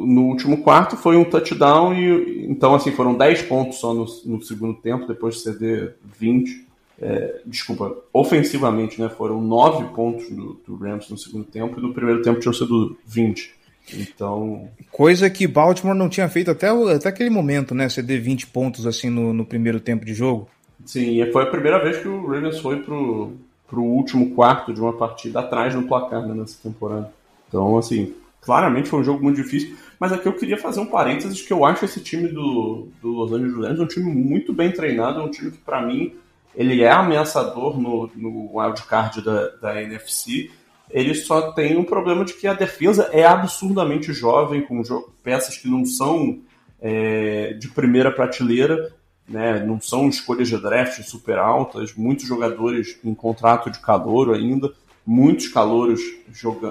[0.08, 4.42] no último quarto foi um touchdown, e então assim foram 10 pontos só no, no
[4.42, 6.68] segundo tempo, depois de ceder 20.
[7.02, 9.10] É, desculpa, ofensivamente, né?
[9.10, 12.96] Foram 9 pontos do, do Rams no segundo tempo, e no primeiro tempo tinham sido
[13.08, 13.52] 20.
[13.96, 17.90] Então, Coisa que Baltimore não tinha feito até, o- até aquele momento, né?
[17.90, 20.48] Ceder 20 pontos assim no, no primeiro tempo de jogo.
[20.86, 23.34] Sim, e foi a primeira vez que o Ravens foi pro,
[23.68, 27.12] pro último quarto de uma partida atrás no placar né, nessa temporada.
[27.48, 29.76] Então, assim, claramente foi um jogo muito difícil.
[30.00, 33.32] Mas aqui eu queria fazer um parênteses que eu acho esse time do, do Los
[33.32, 36.14] Angeles Rams um time muito bem treinado, é um time que, para mim,
[36.56, 40.52] ele é ameaçador no, no wildcard da, da NFC.
[40.90, 44.82] Ele só tem um problema de que a defesa é absurdamente jovem, com
[45.24, 46.42] peças que não são
[46.82, 48.94] é, de primeira prateleira,
[49.28, 49.64] né?
[49.64, 54.72] Não são escolhas de draft super altas, muitos jogadores em contrato de calouro ainda,
[55.06, 56.02] muitos calouros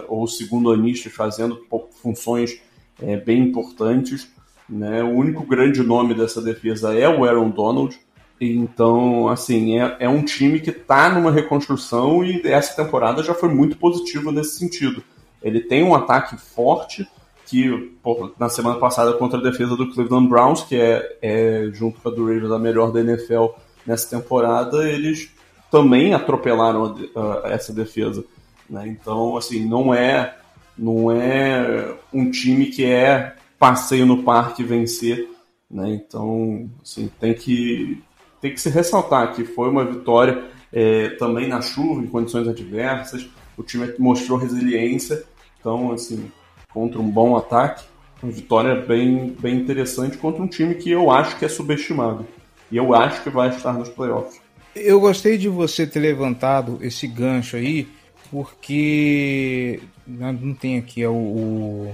[0.09, 1.64] ou segundo anistas fazendo
[2.03, 2.61] funções
[3.01, 4.31] é, bem importantes.
[4.69, 5.03] Né?
[5.03, 7.99] O único grande nome dessa defesa é o Aaron Donald.
[8.40, 13.50] Então, assim, é, é um time que está numa reconstrução e essa temporada já foi
[13.50, 15.03] muito positiva nesse sentido.
[15.42, 17.07] Ele tem um ataque forte,
[17.46, 17.92] que
[18.38, 22.12] na semana passada contra a defesa do Cleveland Browns, que é, é junto com a
[22.12, 23.46] do Ravens a melhor da NFL
[23.85, 25.31] nessa temporada, eles
[25.70, 28.24] também atropelaram a, a, essa defesa.
[28.68, 28.88] Né?
[28.88, 30.37] Então, assim, não é,
[30.79, 35.29] não é um time que é passeio no parque vencer.
[35.70, 35.90] Né?
[35.90, 38.03] Então, assim, tem que,
[38.40, 43.29] tem que se ressaltar que foi uma vitória é, também na chuva, em condições adversas.
[43.57, 45.24] O time mostrou resiliência.
[45.59, 46.31] Então, assim,
[46.72, 47.85] contra um bom ataque.
[48.22, 52.26] Uma vitória bem, bem interessante contra um time que eu acho que é subestimado.
[52.70, 54.40] E eu acho que vai estar nos playoffs.
[54.74, 57.88] Eu gostei de você ter levantado esse gancho aí,
[58.31, 61.92] porque não tem aqui é o,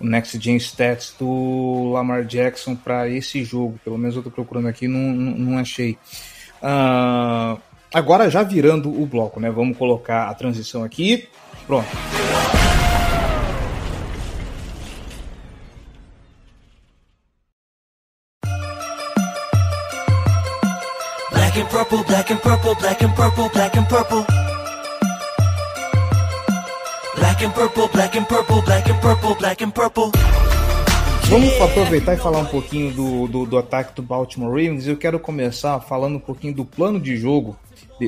[0.00, 3.78] o, Next Gen Stats do Lamar Jackson para esse jogo.
[3.84, 5.98] Pelo menos eu estou procurando aqui, não, não, achei.
[6.62, 7.60] Uh,
[7.92, 9.50] agora já virando o bloco, né?
[9.50, 11.28] Vamos colocar a transição aqui.
[11.66, 11.88] Pronto.
[21.56, 24.55] black and purple, black and purple, black and purple, black and purple.
[27.36, 30.10] Black and purple, black and purple, black and purple, black and purple.
[31.28, 34.86] Vamos aproveitar e falar um pouquinho do, do, do, ataque do Baltimore Ravens.
[34.86, 37.54] Eu quero começar falando um pouquinho do plano de jogo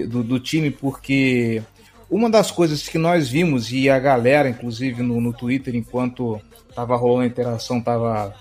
[0.08, 1.62] do, do time, porque
[2.08, 6.40] uma das coisas que nós vimos, e a galera, inclusive no, no Twitter, enquanto
[6.74, 8.34] tava rolando a interação, tava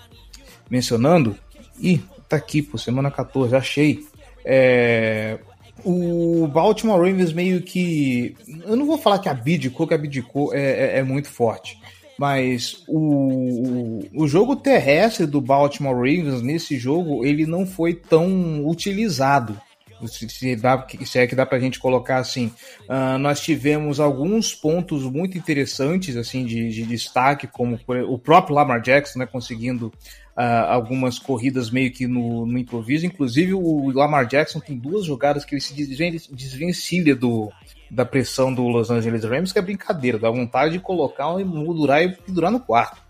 [0.69, 1.37] mencionando.
[1.81, 4.07] Ih, tá aqui, pô, semana 14, achei.
[4.45, 5.37] É,
[5.83, 8.35] o Baltimore Ravens meio que.
[8.65, 11.79] Eu não vou falar que abdicou, que abdicou é, é, é muito forte.
[12.17, 19.59] Mas o, o jogo terrestre do Baltimore Ravens nesse jogo ele não foi tão utilizado.
[20.05, 22.51] Se, se, dá, se é que dá pra gente colocar assim,
[22.87, 28.79] uh, nós tivemos alguns pontos muito interessantes assim de, de destaque, como o próprio Lamar
[28.79, 29.91] Jackson né, conseguindo
[30.37, 33.05] uh, algumas corridas meio que no, no, improviso.
[33.05, 37.51] Inclusive, o Lamar Jackson tem duas jogadas que ele se desvencilha do,
[37.89, 42.03] da pressão do Los Angeles Rams, que é brincadeira, dá vontade de colocar um moldurar
[42.03, 43.01] e pendurar no quarto.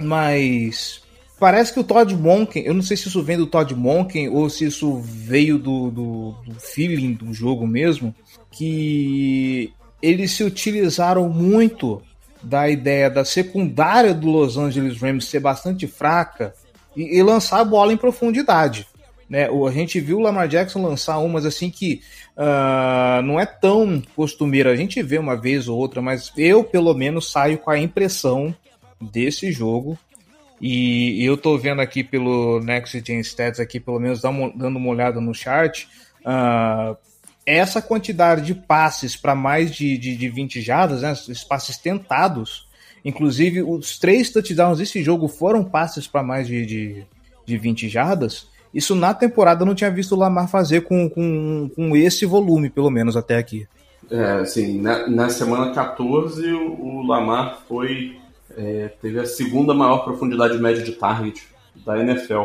[0.00, 1.02] Mas
[1.38, 4.48] parece que o Todd Monken, eu não sei se isso vem do Todd Monken ou
[4.48, 8.14] se isso veio do, do, do feeling do jogo mesmo,
[8.50, 12.00] que eles se utilizaram muito
[12.44, 16.54] da ideia da secundária do Los Angeles Rams ser bastante fraca
[16.96, 18.86] e, e lançar a bola em profundidade.
[19.28, 19.48] Né?
[19.48, 22.02] A gente viu o Lamar Jackson lançar umas assim que
[22.36, 24.70] uh, não é tão costumeira.
[24.70, 28.54] A gente vê uma vez ou outra, mas eu pelo menos saio com a impressão
[29.00, 29.98] desse jogo.
[30.60, 35.20] E eu tô vendo aqui pelo Next Gen Stats, aqui pelo menos dando uma olhada
[35.20, 35.84] no chart.
[36.20, 36.96] Uh,
[37.46, 41.14] essa quantidade de passes para mais de, de, de 20 jardas, né,
[41.48, 42.66] passes tentados,
[43.04, 47.06] inclusive os três touchdowns desse jogo foram passes para mais de, de,
[47.44, 48.48] de 20 jardas.
[48.72, 52.70] Isso na temporada eu não tinha visto o Lamar fazer com, com, com esse volume,
[52.70, 53.68] pelo menos até aqui.
[54.10, 58.18] É, assim, na, na semana 14 o, o Lamar foi
[58.56, 61.46] é, teve a segunda maior profundidade média de target
[61.84, 62.42] da NFL,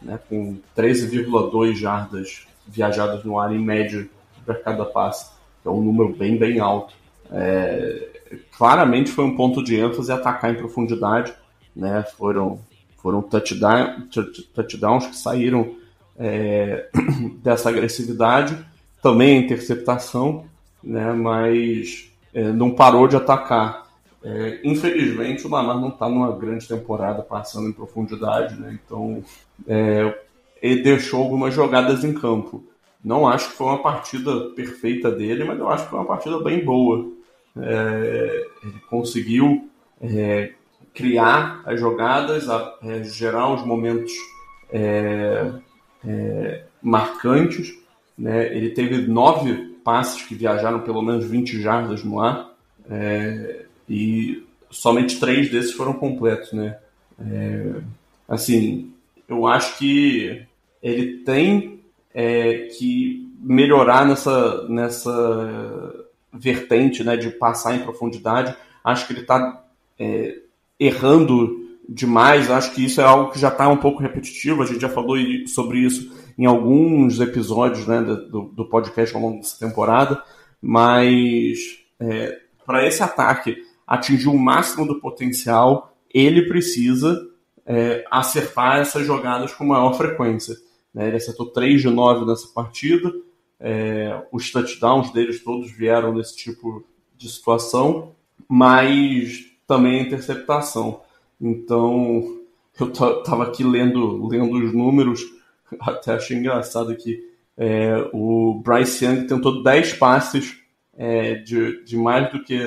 [0.00, 4.08] né, com 13,2 jardas viajadas no ar em média
[4.50, 5.30] para cada passe.
[5.64, 6.94] É um número bem, bem alto.
[7.30, 8.08] É,
[8.56, 11.32] claramente foi um ponto de ênfase atacar em profundidade.
[11.74, 12.02] Né?
[12.16, 12.60] Foram,
[12.96, 14.08] foram touchdown,
[14.54, 15.76] touchdowns que saíram
[16.18, 16.88] é,
[17.42, 18.58] dessa agressividade.
[19.00, 20.44] Também a interceptação,
[20.82, 21.12] né?
[21.12, 23.88] mas é, não parou de atacar.
[24.22, 28.78] É, infelizmente, o Lamar não está numa grande temporada passando em profundidade, né?
[28.84, 29.24] então
[29.66, 30.14] é,
[30.60, 32.62] ele deixou algumas jogadas em campo.
[33.02, 36.38] Não acho que foi uma partida perfeita dele, mas eu acho que foi uma partida
[36.40, 37.10] bem boa.
[37.56, 39.68] É, ele conseguiu
[40.00, 40.52] é,
[40.94, 44.12] criar as jogadas, a, é, gerar os momentos
[44.70, 45.50] é,
[46.06, 47.74] é, marcantes.
[48.16, 48.54] Né?
[48.54, 52.54] Ele teve nove passes que viajaram pelo menos 20 jardas no ar
[52.88, 56.52] é, e somente três desses foram completos.
[56.52, 56.76] Né?
[58.26, 58.94] assim,
[59.28, 60.42] eu acho que
[60.82, 61.79] ele tem
[62.14, 68.54] é, que melhorar nessa, nessa vertente né, de passar em profundidade.
[68.84, 69.64] Acho que ele está
[69.98, 70.38] é,
[70.78, 72.50] errando demais.
[72.50, 74.62] Acho que isso é algo que já está um pouco repetitivo.
[74.62, 79.38] A gente já falou sobre isso em alguns episódios né, do, do podcast ao longo
[79.38, 80.22] dessa temporada.
[80.60, 81.58] Mas
[81.98, 87.28] é, para esse ataque atingir o máximo do potencial, ele precisa
[87.66, 90.54] é, acertar essas jogadas com maior frequência.
[90.94, 91.08] Né?
[91.08, 93.12] Ele acertou 3 de 9 nessa partida.
[93.58, 96.84] É, os touchdowns deles todos vieram desse tipo
[97.16, 98.12] de situação,
[98.48, 101.02] mas também a interceptação.
[101.40, 102.38] Então,
[102.78, 105.20] eu estava aqui lendo, lendo os números,
[105.80, 110.58] até achei engraçado que é, o Bryce Young tentou 10 passes
[110.96, 112.58] é, de, de mais do que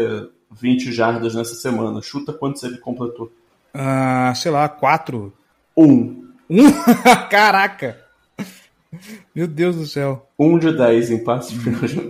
[0.51, 2.01] 20 jardas nessa semana.
[2.01, 3.31] Chuta quantos ele completou?
[3.73, 5.33] Ah, sei lá, 4.
[5.75, 6.27] Um.
[6.47, 6.71] Um?
[7.29, 8.02] Caraca!
[9.35, 10.27] Meu Deus do céu.
[10.37, 11.57] Um de 10 em passes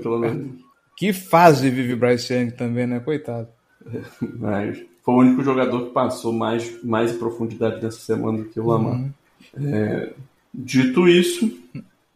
[0.02, 0.62] pelo menos.
[0.96, 3.00] Que fase vive Bryce Young também, né?
[3.00, 3.48] Coitado.
[4.40, 8.60] Mas foi o único jogador que passou mais, mais em profundidade nessa semana do que
[8.60, 8.96] o Lamar.
[8.96, 9.12] Uhum.
[9.58, 10.14] É,
[10.54, 11.52] dito isso,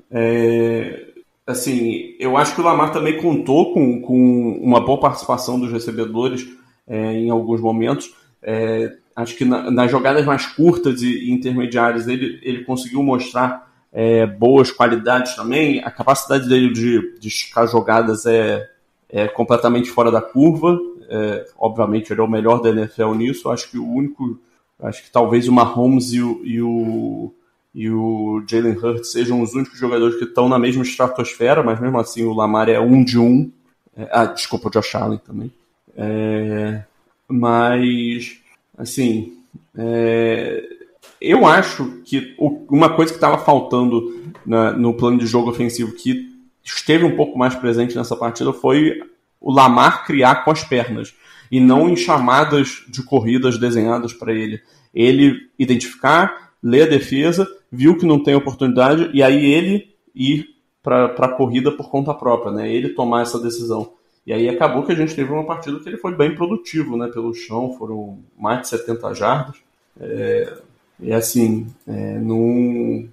[0.10, 1.08] é,
[1.46, 6.48] assim, eu acho que o Lamar também contou com, com uma boa participação dos recebedores
[6.88, 8.14] é, em alguns momentos.
[8.42, 13.67] É, acho que na, nas jogadas mais curtas e, e intermediárias ele, ele conseguiu mostrar
[14.00, 15.84] é, boas qualidades também.
[15.84, 18.70] A capacidade dele de, de esticar jogadas é,
[19.10, 20.80] é completamente fora da curva.
[21.10, 23.50] É, obviamente ele é o melhor da NFL nisso.
[23.50, 24.40] Acho que o único,
[24.84, 27.34] acho que talvez o Mahomes e o, e o,
[27.74, 31.98] e o Jalen Hurts sejam os únicos jogadores que estão na mesma estratosfera, mas mesmo
[31.98, 33.52] assim o Lamar é um de um.
[33.98, 35.52] É, ah, desculpa, o Josh Allen também.
[35.96, 36.84] É,
[37.28, 38.38] mas,
[38.78, 39.40] assim,
[39.76, 40.77] é,
[41.22, 42.36] eu acho que
[42.70, 47.38] uma coisa que estava faltando na, no plano de jogo ofensivo que esteve um pouco
[47.38, 49.02] mais presente nessa partida foi
[49.40, 51.14] o Lamar criar com as pernas
[51.52, 54.62] e não em chamadas de corridas desenhadas para ele.
[54.94, 60.50] Ele identificar, ler a defesa, viu que não tem oportunidade e aí ele ir
[60.84, 62.72] para a corrida por conta própria, né?
[62.72, 63.94] Ele tomar essa decisão.
[64.26, 67.08] E aí acabou que a gente teve uma partida que ele foi bem produtivo, né?
[67.08, 69.56] Pelo chão, foram mais de 70 jardas.
[70.00, 70.58] É,
[71.00, 73.08] e assim, é, num,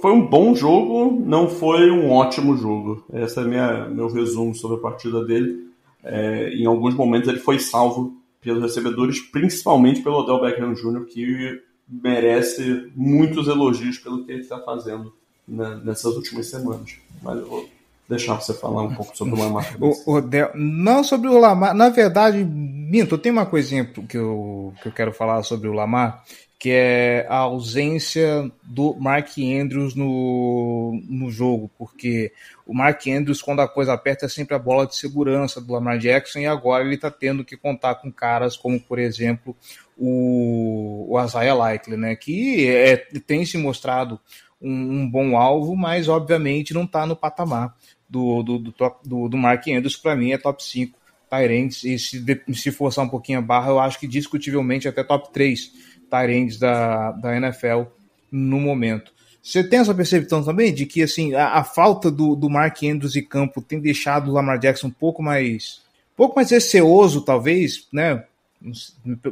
[0.00, 3.04] foi um bom jogo, não foi um ótimo jogo.
[3.12, 5.70] Esse é minha, meu resumo sobre a partida dele.
[6.02, 11.62] É, em alguns momentos ele foi salvo pelos recebedores, principalmente pelo Odell Beckham Jr., que
[11.88, 15.12] merece muitos elogios pelo que ele está fazendo
[15.46, 16.96] nessas últimas semanas.
[17.22, 17.68] Mas eu vou
[18.08, 19.76] deixar você falar um pouco sobre o Lamar.
[19.80, 24.88] o, Odell, não sobre o Lamar, na verdade, Minto, tem uma coisinha que eu, que
[24.88, 26.24] eu quero falar sobre o Lamar,
[26.60, 32.34] que é a ausência do Mark Andrews no, no jogo, porque
[32.66, 35.96] o Mark Andrews, quando a coisa aperta, é sempre a bola de segurança do Lamar
[35.96, 39.56] Jackson, e agora ele está tendo que contar com caras como, por exemplo,
[39.96, 44.20] o, o Isaiah Likely, né, que é, tem se mostrado
[44.60, 47.74] um, um, bom alvo, mas obviamente não está no patamar
[48.06, 51.98] do, do, do, top, do, do Mark Andrews, para mim é top 5 Tyrants, e
[51.98, 56.58] se, se forçar um pouquinho a barra, eu acho que discutivelmente até top 3 Tyrands
[56.58, 57.84] da, da NFL
[58.30, 59.12] no momento.
[59.42, 63.16] Você tem essa percepção também de que assim a, a, falta do, do Mark Andrews
[63.16, 65.80] e campo tem deixado o Lamar Jackson um pouco mais
[66.12, 68.24] um pouco mais receoso, talvez, né?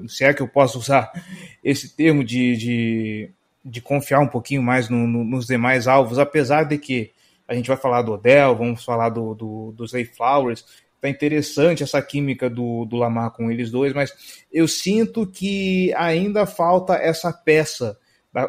[0.09, 1.13] Se é que eu posso usar
[1.63, 3.31] esse termo de, de,
[3.63, 7.11] de confiar um pouquinho mais no, no, nos demais alvos, apesar de que
[7.47, 10.65] a gente vai falar do Odell, vamos falar do, do, do Zay Flowers,
[11.01, 14.13] tá interessante essa química do, do Lamar com eles dois, mas
[14.53, 17.97] eu sinto que ainda falta essa peça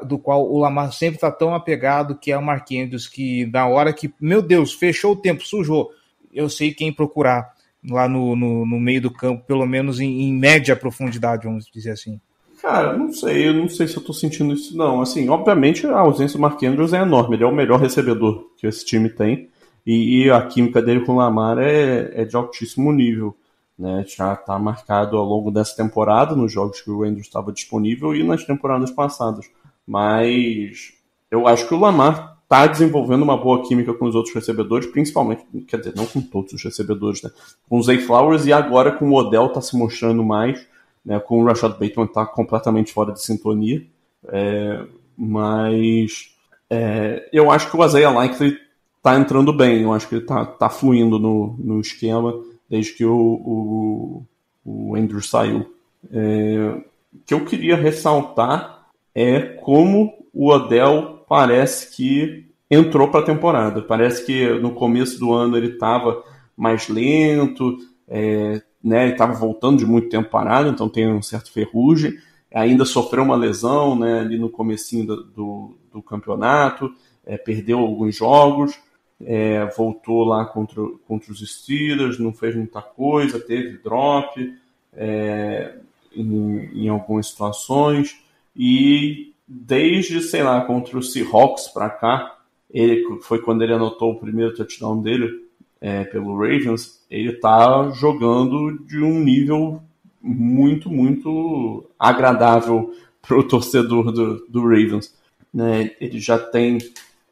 [0.06, 3.94] do qual o Lamar sempre está tão apegado, que é o Marquinhos, que na hora
[3.94, 5.90] que, meu Deus, fechou o tempo, sujou,
[6.34, 7.54] eu sei quem procurar
[7.90, 11.92] lá no, no, no meio do campo, pelo menos em, em, média profundidade, vamos dizer
[11.92, 12.20] assim.
[12.62, 15.02] Cara, não sei, eu não sei se eu tô sentindo isso não.
[15.02, 18.68] Assim, obviamente a ausência do Mark Andrews é enorme, ele é o melhor recebedor que
[18.68, 19.50] esse time tem.
[19.90, 23.36] E, e a química dele com o Lamar é, é de altíssimo nível.
[23.76, 24.06] Né?
[24.08, 28.22] Já está marcado ao longo dessa temporada, nos jogos que o Andrews estava disponível e
[28.24, 29.50] nas temporadas passadas.
[29.88, 30.94] Mas
[31.32, 35.44] eu acho que o Lamar está desenvolvendo uma boa química com os outros recebedores, principalmente,
[35.68, 37.32] quer dizer, não com todos os recebedores, né?
[37.68, 40.68] com o Zay Flowers e agora com o Odell está se mostrando mais,
[41.04, 41.20] né?
[41.20, 43.84] com o Rashad Bateman está completamente fora de sintonia.
[44.28, 44.86] É,
[45.18, 46.36] mas
[46.70, 48.69] é, eu acho que o Isaiah Likely
[49.02, 49.82] tá entrando bem.
[49.82, 52.34] Eu acho que ele tá, tá fluindo no, no esquema
[52.70, 54.26] desde que o, o,
[54.64, 55.74] o Andrew saiu.
[56.12, 56.82] É,
[57.14, 63.82] o que eu queria ressaltar é como o Odell parece que entrou para a temporada.
[63.82, 66.24] Parece que no começo do ano ele estava
[66.56, 67.78] mais lento,
[68.08, 72.18] é, né, ele estava voltando de muito tempo parado, então tem um certo ferrugem.
[72.54, 76.92] ainda sofreu uma lesão né, ali no comecinho do, do, do campeonato,
[77.26, 78.80] é, perdeu alguns jogos,
[79.24, 84.54] é, voltou lá contra, contra os Steelers, não fez muita coisa, teve drop
[84.94, 85.76] é,
[86.16, 88.18] em, em algumas situações,
[88.56, 92.38] e desde, sei lá, contra os Seahawks para cá,
[92.72, 95.48] ele, foi quando ele anotou o primeiro touchdown dele
[95.82, 99.82] é, pelo Ravens, ele está jogando de um nível
[100.22, 105.16] muito, muito agradável para o torcedor do, do Ravens.
[105.54, 105.92] Né?
[106.00, 106.78] Ele já tem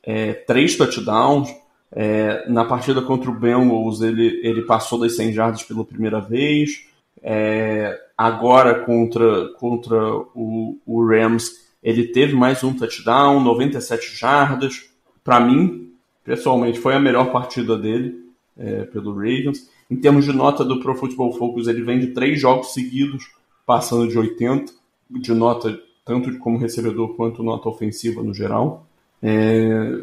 [0.02, 1.50] é, três touchdowns.
[1.92, 6.86] É, na partida contra o Bengals, ele, ele passou das 100 jardas pela primeira vez.
[7.22, 14.90] É, agora, contra, contra o, o Rams, ele teve mais um touchdown, 97 jardas.
[15.24, 15.92] Para mim,
[16.24, 18.28] pessoalmente, foi a melhor partida dele
[18.58, 19.70] é, pelo Ravens.
[19.90, 23.24] Em termos de nota do Pro Football Focus, ele vem de três jogos seguidos,
[23.66, 24.74] passando de 80,
[25.10, 28.88] de nota tanto como recebedor quanto nota ofensiva no geral.
[29.22, 30.00] É,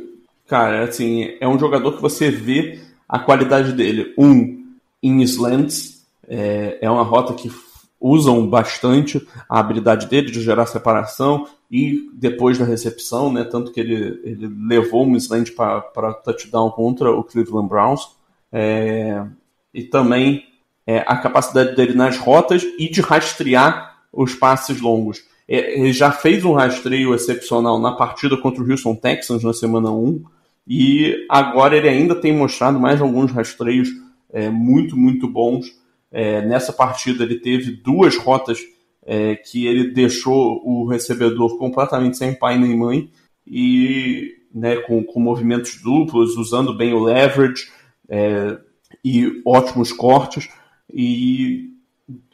[0.47, 4.15] cara, assim, é um jogador que você vê a qualidade dele.
[4.19, 7.51] Um, em slants, é, é uma rota que
[8.01, 13.45] usam bastante a habilidade dele de gerar separação e depois da recepção, né?
[13.45, 18.11] Tanto que ele, ele levou um slant para touchdown contra o Cleveland Browns.
[18.53, 19.25] É,
[19.73, 20.45] e também
[20.87, 25.25] é, a capacidade dele nas rotas e de rastrear os passes longos.
[25.49, 29.91] É, ele já fez um rastreio excepcional na partida contra o Houston Texans na semana
[29.91, 30.25] 1
[30.67, 33.89] e agora ele ainda tem mostrado mais alguns rastreios
[34.33, 35.67] é, muito, muito bons.
[36.11, 38.59] É, nessa partida ele teve duas rotas
[39.05, 43.11] é, que ele deixou o recebedor completamente sem pai nem mãe
[43.47, 47.69] e né, com, com movimentos duplos, usando bem o leverage,
[48.09, 48.57] é,
[49.05, 50.49] e ótimos cortes.
[50.93, 51.74] E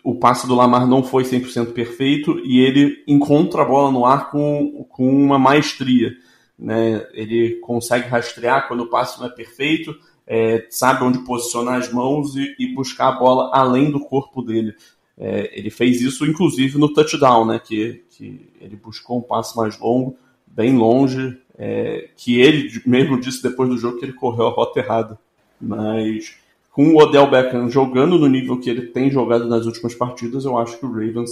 [0.03, 4.31] o passe do Lamar não foi 100% perfeito e ele encontra a bola no ar
[4.31, 6.13] com, com uma maestria.
[6.59, 7.07] Né?
[7.13, 9.95] Ele consegue rastrear quando o passe não é perfeito,
[10.27, 14.75] é, sabe onde posicionar as mãos e, e, buscar a bola além do corpo dele.
[15.19, 17.59] É, ele fez isso, inclusive, no touchdown, né?
[17.59, 23.43] que, que ele buscou um passe mais longo, bem longe, é, que ele mesmo disse
[23.43, 25.19] depois do jogo que ele correu a rota errada.
[25.61, 26.37] Mas
[26.73, 30.57] com o Odell Beckham jogando no nível que ele tem jogado nas últimas partidas, eu
[30.57, 31.31] acho que o Ravens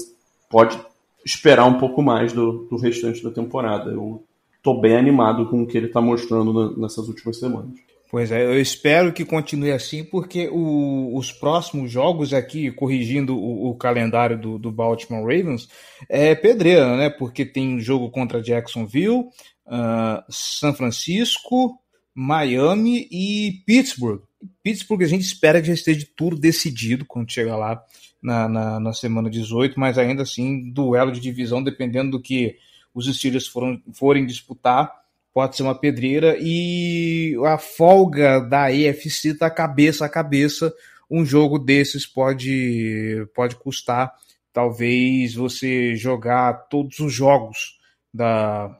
[0.50, 0.78] pode
[1.24, 3.90] esperar um pouco mais do, do restante da temporada.
[3.90, 4.24] Eu
[4.62, 7.78] tô bem animado com o que ele está mostrando na, nessas últimas semanas.
[8.10, 13.68] Pois é, eu espero que continue assim, porque o, os próximos jogos aqui, corrigindo o,
[13.68, 15.68] o calendário do, do, Baltimore Ravens,
[16.08, 17.10] é pedreira, né?
[17.10, 19.26] Porque tem jogo contra Jacksonville,
[19.66, 21.78] uh, São Francisco,
[22.14, 24.22] Miami e Pittsburgh.
[24.62, 27.82] Pittsburgh a gente espera que já esteja tudo decidido quando chegar lá
[28.22, 32.56] na, na, na, semana 18, mas ainda assim, duelo de divisão, dependendo do que
[32.94, 34.92] os Steelers foram, forem disputar,
[35.32, 36.36] pode ser uma pedreira.
[36.40, 40.72] E a folga da EFC está cabeça a cabeça.
[41.10, 44.12] Um jogo desses pode, pode custar,
[44.52, 47.78] talvez, você jogar todos os jogos
[48.12, 48.76] da,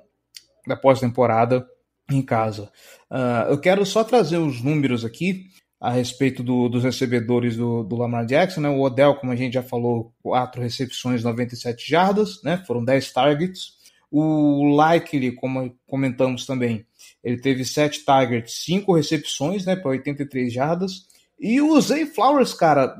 [0.66, 1.66] da pós-temporada
[2.10, 2.70] em casa.
[3.10, 5.46] Uh, eu quero só trazer os números aqui
[5.80, 8.60] a respeito do, dos recebedores do, do, Lamar Jackson.
[8.60, 8.68] Né?
[8.68, 12.62] O Odell, como a gente já falou, quatro recepções, 97 jardas, né?
[12.66, 13.78] foram 10 targets.
[14.10, 16.86] O Likely, como comentamos também,
[17.22, 21.06] ele teve 7 targets, 5 recepções né, para 83 jardas.
[21.38, 22.96] E o Zay Flowers, cara,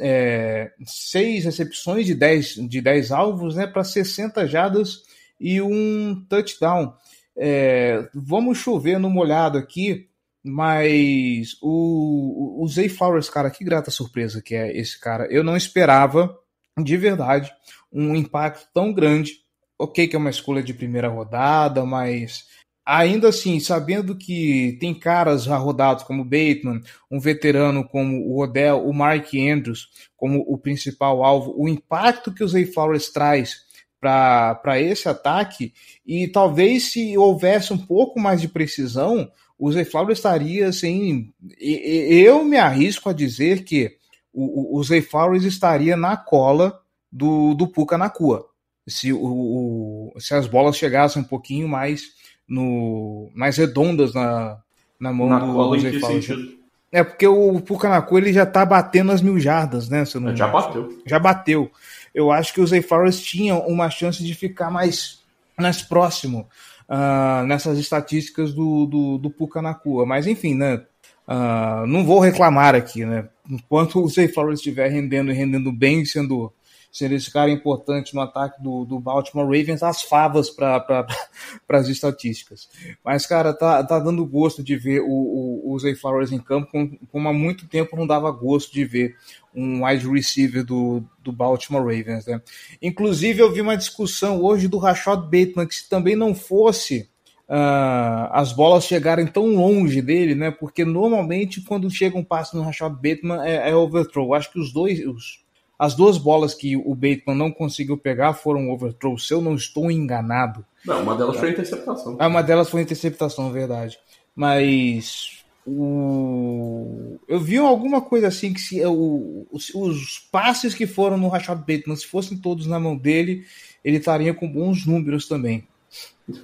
[0.00, 5.02] é, 6 recepções de 10, de 10 alvos né, para 60 jardas
[5.40, 6.92] e um touchdown.
[7.36, 10.08] É, vamos chover no molhado aqui,
[10.44, 15.26] mas o, o Zay Flowers, cara, que grata surpresa que é esse cara.
[15.30, 16.36] Eu não esperava,
[16.78, 17.52] de verdade,
[17.92, 19.42] um impacto tão grande.
[19.78, 22.46] Ok, que é uma escolha de primeira rodada, mas
[22.84, 26.80] ainda assim, sabendo que tem caras já rodados como Bateman,
[27.10, 32.44] um veterano como o Odell, o Mark Andrews como o principal alvo, o impacto que
[32.44, 33.64] o Zay Flowers traz
[34.02, 35.72] para esse ataque
[36.04, 41.32] e talvez se houvesse um pouco mais de precisão, o Zay Flowers estaria assim.
[41.60, 43.96] Eu me arrisco a dizer que
[44.32, 46.80] o, o Flowers estaria na cola
[47.12, 48.44] do, do Puka Nakua.
[48.88, 52.02] Se, o, se as bolas chegassem um pouquinho mais
[52.48, 54.58] no mais redondas na,
[54.98, 56.61] na mão na do, cola do Zay Flowers.
[56.92, 60.04] É porque o Puka Nakua ele já tá batendo as mil jardas, né?
[60.16, 60.36] Não...
[60.36, 61.02] Já bateu.
[61.06, 61.70] Já bateu
[62.14, 65.20] eu acho que o Zay Flowers tinha uma chance de ficar mais,
[65.58, 66.48] mais próximo
[66.88, 70.04] uh, nessas estatísticas do, do, do Puka Nakua.
[70.04, 70.82] Mas enfim, né?
[71.26, 73.28] Uh, não vou reclamar aqui, né?
[73.48, 76.52] Enquanto o Zay Flowers estiver rendendo e rendendo bem, sendo
[76.92, 81.06] ser esse cara importante no ataque do, do Baltimore Ravens, as favas para
[81.70, 82.68] as estatísticas.
[83.02, 86.70] Mas, cara, tá, tá dando gosto de ver o, o, o Zay Flowers em campo,
[86.70, 89.16] como, como há muito tempo não dava gosto de ver
[89.54, 92.26] um wide receiver do, do Baltimore Ravens.
[92.26, 92.42] Né?
[92.82, 97.08] Inclusive, eu vi uma discussão hoje do Rashad Bateman, que se também não fosse
[97.48, 100.50] uh, as bolas chegarem tão longe dele, né?
[100.50, 104.34] Porque normalmente quando chega um passe no Rashad Bateman é, é overthrow.
[104.34, 105.42] Acho que os dois, os,
[105.78, 109.90] as duas bolas que o Bateman não conseguiu pegar foram overthrow, se eu não estou
[109.90, 110.64] enganado.
[110.84, 112.16] Não, uma delas foi interceptação.
[112.18, 113.98] Ah, uma delas foi interceptação, verdade.
[114.34, 117.16] Mas o...
[117.28, 121.58] eu vi alguma coisa assim que se o, os, os, passes que foram no Rashad
[121.58, 123.44] Bateman, se fossem todos na mão dele,
[123.84, 125.64] ele estaria com bons números também.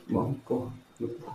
[0.09, 0.73] Bom, porra.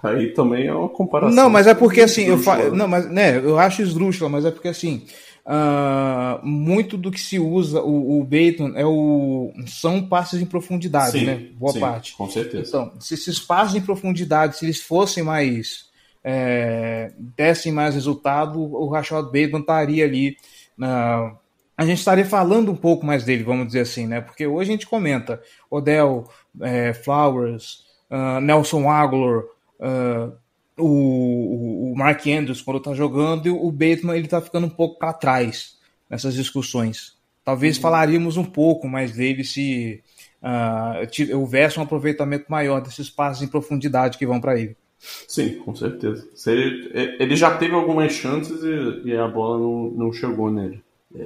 [0.03, 1.33] Aí também é uma comparação.
[1.33, 2.69] Não, mas é porque assim, eu fa...
[2.69, 5.05] não, mas né, eu acho esdrúxula, mas é porque assim,
[5.45, 11.19] uh, muito do que se usa o, o Baton é o são passes em profundidade,
[11.19, 11.47] sim, né?
[11.55, 12.15] Boa sim, parte.
[12.15, 12.67] Com certeza.
[12.67, 15.91] Então, se esses passes em profundidade, se eles fossem mais
[16.23, 20.37] é, dessem mais resultado, o Rashad Bateman estaria ali
[20.77, 21.35] na
[21.75, 24.21] a gente estaria falando um pouco mais dele, vamos dizer assim, né?
[24.21, 25.41] Porque hoje a gente comenta
[25.71, 26.29] Odell,
[26.61, 29.39] é, Flowers, uh, Nelson Aguilar,
[29.79, 30.37] uh,
[30.77, 34.97] o, o Mark Andrews quando está jogando e o Bateman ele está ficando um pouco
[34.97, 35.77] para trás
[36.09, 37.15] nessas discussões.
[37.43, 37.81] Talvez uhum.
[37.81, 40.01] falaríamos um pouco mais dele se
[40.41, 44.75] uh, houvesse um aproveitamento maior desses passos em profundidade que vão para ele.
[45.27, 46.25] Sim, com certeza.
[46.47, 50.81] Ele, ele, já teve algumas chances e, e a bola não, não, chegou nele.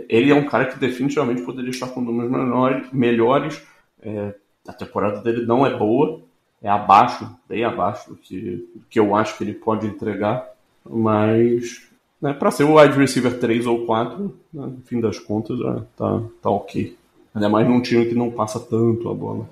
[0.10, 3.62] Ele é um cara que definitivamente poderia estar com números menores, melhores.
[4.02, 4.34] É,
[4.68, 6.22] a temporada dele não é boa,
[6.62, 10.48] é abaixo, bem abaixo do que, que eu acho que ele pode entregar,
[10.84, 11.88] mas
[12.22, 15.82] né, para ser o wide receiver 3 ou 4, né, no fim das contas, já
[15.96, 16.96] tá, tá ok.
[17.34, 19.48] Ainda mais num time que não passa tanto a bola.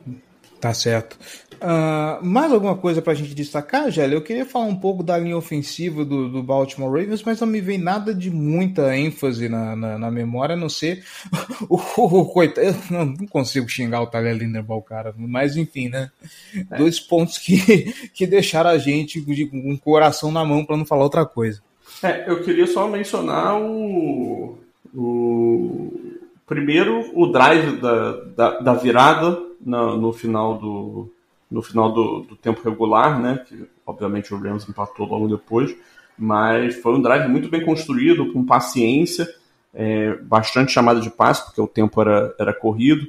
[0.66, 1.16] Tá certo.
[1.61, 4.16] Uh, mais alguma coisa para a gente destacar, Gélio?
[4.16, 7.61] Eu queria falar um pouco da linha ofensiva do, do, Baltimore Ravens, mas não me
[7.61, 11.03] vem nada de muita ênfase na, na, na memória, a não ser
[11.70, 12.76] o, o, o coitado.
[12.89, 16.09] Não, não, consigo xingar o Tyler Linderbaum, cara, mas enfim, né?
[16.72, 16.78] É.
[16.80, 21.03] Dois pontos que, que deixaram a gente com um coração na mão para não falar
[21.03, 21.61] outra coisa.
[22.01, 24.57] É, eu queria só mencionar o,
[24.95, 25.91] o
[26.47, 31.11] primeiro o drive da, da, da virada no, no final do
[31.49, 33.43] no final do, do, tempo regular, né?
[33.47, 35.75] Que obviamente o Rams empatou logo depois,
[36.17, 39.27] mas foi um drive muito bem construído, com paciência,
[39.73, 43.07] é, bastante chamada de passe, porque o tempo era, era corrido,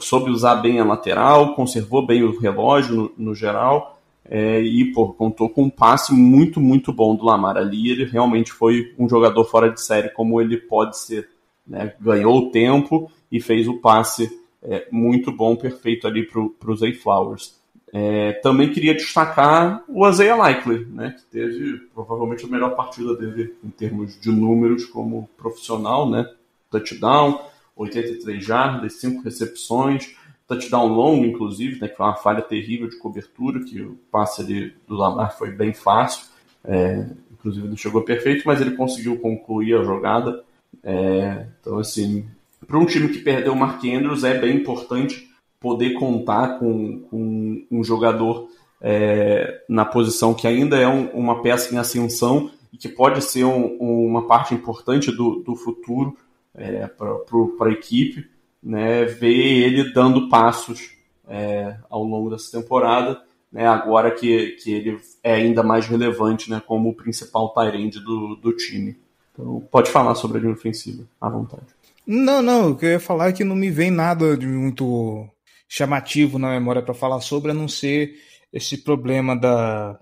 [0.00, 5.12] soube usar bem a lateral, conservou bem o relógio no, no geral, é, e pô,
[5.12, 7.90] contou com um passe muito, muito bom do Lamar ali.
[7.90, 11.28] Ele realmente foi um jogador fora de série, como ele pode ser.
[11.66, 11.92] Né?
[12.00, 14.30] Ganhou o tempo e fez o passe
[14.62, 17.58] é, muito bom, perfeito ali para o Zay Flowers.
[17.92, 23.56] É, também queria destacar o Isaiah Likely, né, que teve provavelmente a melhor partida dele
[23.64, 26.24] em termos de números como profissional, né,
[26.70, 27.40] touchdown,
[27.74, 30.14] 83 jardas, 5 recepções,
[30.46, 34.72] touchdown longo, inclusive, né, que foi uma falha terrível de cobertura, que o passe ali
[34.86, 36.26] do Lamar foi bem fácil,
[36.64, 40.44] é, inclusive não chegou perfeito, mas ele conseguiu concluir a jogada.
[40.84, 42.28] É, então, assim,
[42.70, 47.66] para um time que perdeu o Mark Andrews, é bem importante poder contar com, com
[47.68, 48.48] um jogador
[48.80, 53.42] é, na posição que ainda é um, uma peça em ascensão e que pode ser
[53.42, 56.16] um, uma parte importante do, do futuro
[56.54, 58.30] é, para a equipe,
[58.62, 60.92] né, ver ele dando passos
[61.28, 66.62] é, ao longo dessa temporada, né, agora que, que ele é ainda mais relevante né,
[66.64, 68.96] como o principal tight do, do time.
[69.32, 71.66] Então, pode falar sobre a linha ofensiva, à vontade.
[72.12, 75.28] Não, não, o que eu ia falar é que não me vem nada de muito
[75.68, 78.16] chamativo na memória para falar sobre, a não ser
[78.52, 79.96] esse problema da.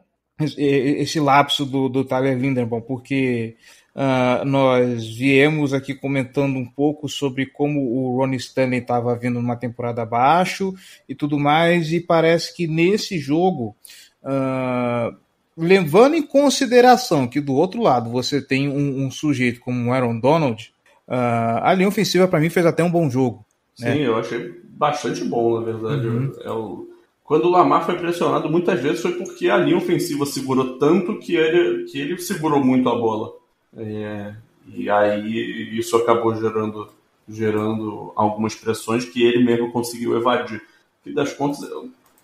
[0.57, 3.57] esse lapso do, do Tyler Linderbaum, porque
[3.95, 9.57] uh, nós viemos aqui comentando um pouco sobre como o Ronnie Stanley estava vindo numa
[9.57, 10.75] temporada abaixo
[11.07, 13.77] e tudo mais, e parece que nesse jogo.
[14.23, 15.15] Uh,
[15.61, 20.21] levando em consideração que do outro lado você tem um, um sujeito como o Aaron
[20.21, 20.73] Donald,
[21.09, 23.45] uh, a linha ofensiva para mim fez até um bom jogo.
[23.75, 24.07] Sim, né?
[24.07, 26.07] eu achei bastante bom, na verdade.
[26.07, 26.33] Uhum.
[26.43, 26.89] É o...
[27.25, 31.37] Quando o Lamar foi pressionado, muitas vezes foi porque a linha ofensiva segurou tanto que
[31.37, 33.33] ele, que ele segurou muito a bola.
[33.77, 34.35] É...
[34.75, 36.89] E aí isso acabou gerando,
[37.29, 40.63] gerando algumas pressões que ele mesmo conseguiu evadir.
[41.05, 41.61] E das contas,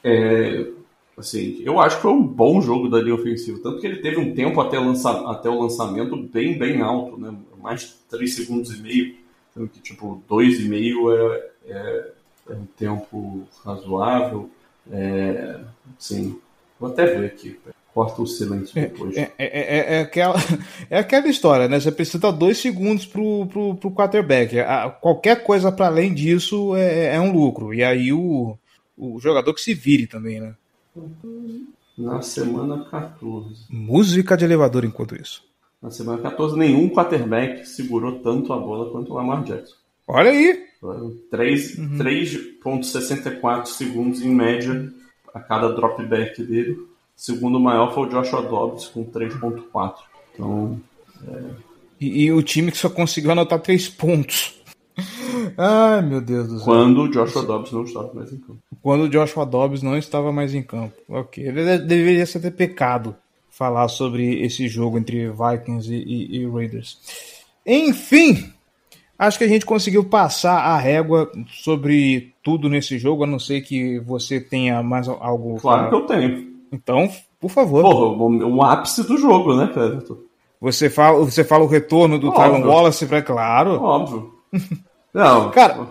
[0.03, 0.67] é,
[1.17, 3.59] assim, eu acho que foi um bom jogo da linha ofensiva.
[3.63, 7.35] Tanto que ele teve um tempo até, lança, até o lançamento bem, bem alto, né?
[7.65, 9.17] Mais de 3 segundos e meio.
[9.51, 11.11] Então, que tipo, 2,5
[11.67, 12.11] é, é
[12.51, 14.51] é um tempo razoável.
[14.93, 15.61] É,
[15.99, 16.39] sim,
[16.79, 17.59] vou até ver aqui.
[17.95, 19.17] Corta o silêncio É, depois.
[19.17, 20.35] é, é, é, é aquela,
[20.91, 21.81] é aquela história, né?
[21.81, 24.59] Você precisa dois segundos pro, pro, pro quarterback.
[24.61, 27.73] A- qualquer coisa para além disso é, é um lucro.
[27.73, 28.59] E aí o,
[28.99, 30.55] o jogador que se vire também, né?
[31.97, 33.65] Na semana 14.
[33.71, 35.43] Música de elevador enquanto isso.
[35.85, 39.75] Na semana 14, nenhum quarterback segurou tanto a bola quanto o Lamar Jackson.
[40.09, 40.65] Olha aí!
[40.81, 44.91] Foram três- 3,64 segundos em média
[45.35, 46.79] a cada dropback dele.
[47.15, 49.95] Segundo maior foi o Joshua Dobbs com 3,4.
[50.35, 50.81] Então,
[52.01, 54.61] E, e o time que só conseguiu anotar três pontos.
[55.57, 56.65] Ai, meu Deus do céu.
[56.65, 58.59] quando o Joshua Dobbs não estava mais em campo.
[58.83, 60.95] Quando o Joshua Dobbs não estava mais em campo.
[61.09, 61.47] Ok.
[61.47, 63.15] Ele de- deveria ser até pecado
[63.57, 66.99] falar sobre esse jogo entre Vikings e, e- e Raiders.
[67.67, 68.53] Enfim,
[69.19, 73.61] acho que a gente conseguiu passar a régua sobre tudo nesse jogo, a não ser
[73.63, 75.57] que você tenha mais algo.
[75.61, 76.55] Claro que pra- eu tenho.
[76.73, 77.09] Então,
[77.41, 77.83] por favor.
[77.83, 80.17] Porra, o, ápice do jogo, né, Cleverton?
[80.61, 82.33] Você, fala, você fala o retorno do.
[82.33, 83.81] Tyron Wallace, pra, claro.
[83.83, 84.35] Óbvio.
[85.15, 85.87] Não, Cara,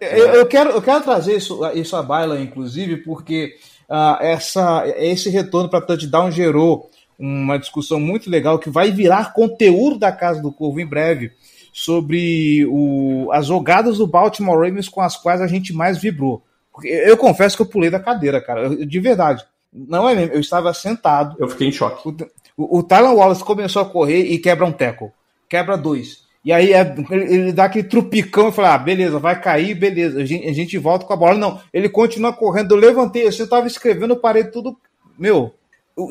[0.00, 3.56] eu, eu quero, eu quero trazer isso, isso à baila, inclusive, porque
[3.90, 6.88] ah, essa, esse retorno para touchdown gerou
[7.18, 11.32] uma discussão muito legal que vai virar conteúdo da Casa do Corvo em breve
[11.72, 16.42] sobre o, as jogadas do Baltimore Ravens com as quais a gente mais vibrou.
[16.72, 19.44] Porque eu confesso que eu pulei da cadeira, cara, eu- de verdade.
[19.72, 22.08] Não é mesmo, eu estava sentado, eu fiquei em choque.
[22.56, 25.10] o, o Tylan Wallace começou a correr e quebra um tackle.
[25.48, 26.26] Quebra dois.
[26.44, 30.20] E aí é- ele, ele dá aquele trupicão e fala: ah, beleza, vai cair, beleza.
[30.20, 31.34] A gente, a gente volta com a bola.
[31.36, 32.72] Não, ele continua correndo.
[32.74, 34.76] Eu levantei assim, eu tava escrevendo, parei tudo.
[35.18, 35.52] Meu.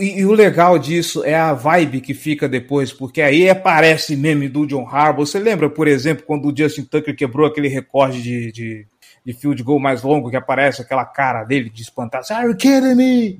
[0.01, 4.49] E, e o legal disso é a vibe que fica depois, porque aí aparece meme
[4.49, 5.25] do John Harbaugh.
[5.25, 8.87] Você lembra, por exemplo, quando o Justin Tucker quebrou aquele recorde de, de,
[9.25, 12.57] de field goal mais longo, que aparece aquela cara dele de espantar, assim, Are you
[12.57, 13.39] kidding me?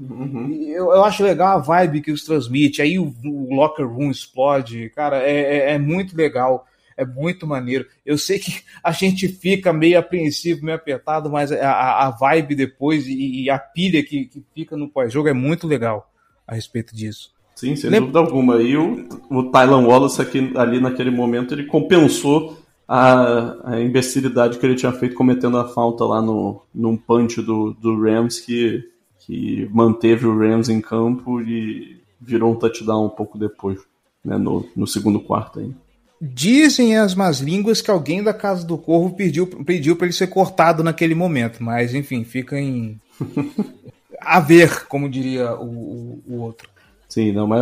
[0.54, 2.82] E Eu, eu acho legal a vibe que os transmite.
[2.82, 4.90] Aí o, o locker room explode.
[4.96, 6.66] Cara, é, é, é muito legal.
[6.96, 7.86] É muito maneiro.
[8.06, 12.56] Eu sei que a gente fica meio apreensivo, meio apertado, mas a, a- a vibe
[12.56, 16.10] depois e, e a pilha que, que fica no pós-jogo é muito legal
[16.48, 17.32] a respeito disso.
[17.56, 18.62] Sim, sem Lem- dúvida alguma.
[18.62, 24.66] E o, o Tylan Wallace aqui, ali naquele momento, ele compensou a, a imbecilidade que
[24.66, 28.88] ele tinha feito cometendo a falta lá no, num punch do, do Rams que,
[29.20, 33.80] que manteve o Rams em campo e virou um touchdown um pouco depois,
[34.24, 35.72] né, no, no segundo quarto aí.
[36.20, 40.28] Dizem as más línguas que alguém da Casa do Corvo pediu, pediu para ele ser
[40.28, 43.00] cortado naquele momento, mas enfim, fica em.
[44.20, 46.70] a ver, como diria o, o, outro.
[47.08, 47.62] Sim, não, mas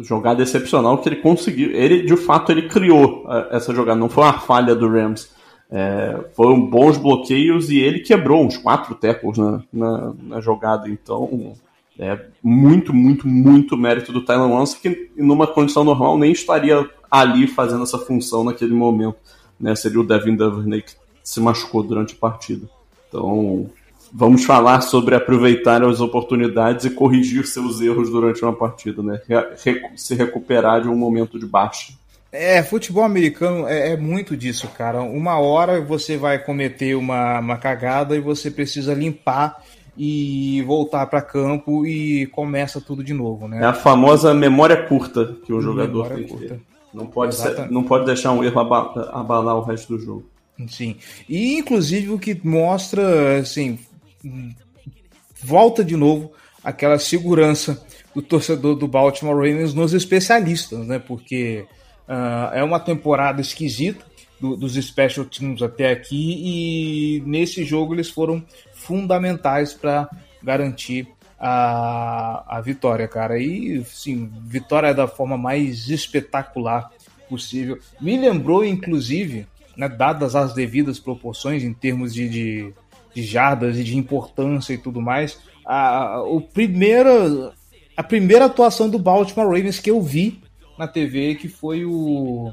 [0.00, 1.70] jogada excepcional que ele conseguiu.
[1.70, 3.98] Ele, de fato, ele criou eh, essa jogada.
[3.98, 5.30] Não foi uma falha do Rams.
[5.70, 10.88] É, foram bons bloqueios e ele quebrou uns quatro tackles na, na, na jogada.
[10.88, 11.54] Então,
[11.98, 17.46] é muito, muito, muito mérito do Tyler Wallace, que numa condição normal nem estaria ali
[17.46, 19.16] fazendo essa função naquele momento.
[19.58, 19.74] Né?
[19.74, 22.68] Seria o Devin Duvernay que se machucou durante a partida.
[23.08, 23.70] Então,
[24.12, 29.20] vamos falar sobre aproveitar as oportunidades e corrigir seus erros durante uma partida, né?
[29.96, 31.92] Se recuperar de um momento de baixa.
[32.30, 35.02] É, futebol americano é, é muito disso, cara.
[35.02, 39.62] Uma hora você vai cometer uma, uma cagada e você precisa limpar
[39.98, 43.66] e voltar para campo e começa tudo de novo, É né?
[43.66, 46.54] a famosa memória curta que o jogador Memória tem que curta.
[46.54, 46.60] ter.
[46.94, 50.24] Não pode, ser- não pode deixar um erro aba- abalar o resto do jogo.
[50.68, 50.96] Sim.
[51.28, 53.78] E inclusive o que mostra, assim,
[55.42, 60.98] volta de novo aquela segurança do torcedor do Baltimore Ravens nos especialistas, né?
[60.98, 61.64] Porque
[62.06, 64.04] ah, é uma temporada esquisita
[64.40, 70.08] do- dos special teams até aqui e nesse jogo eles foram fundamentais para
[70.42, 71.08] garantir
[71.38, 73.38] a, a vitória, cara.
[73.38, 76.90] E sim, vitória da forma mais espetacular
[77.28, 77.78] possível.
[78.00, 79.46] Me lembrou, inclusive,
[79.76, 82.74] né, dadas as devidas proporções em termos de, de,
[83.14, 87.52] de jardas e de importância e tudo mais, a, o primeiro,
[87.96, 90.40] a primeira atuação do Baltimore Ravens que eu vi
[90.78, 92.52] na TV, que foi o,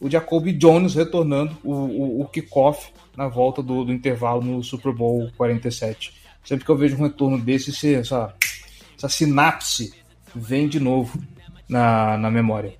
[0.00, 4.92] o Jacoby Jones retornando o, o, o kickoff na volta do, do intervalo no Super
[4.92, 6.12] Bowl 47.
[6.44, 8.32] Sempre que eu vejo um retorno desse, esse- essa,
[8.96, 9.92] essa sinapse
[10.34, 11.20] vem de novo
[11.68, 12.74] na, na memória.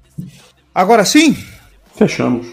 [0.75, 1.37] Agora sim,
[1.95, 2.47] Fechamos.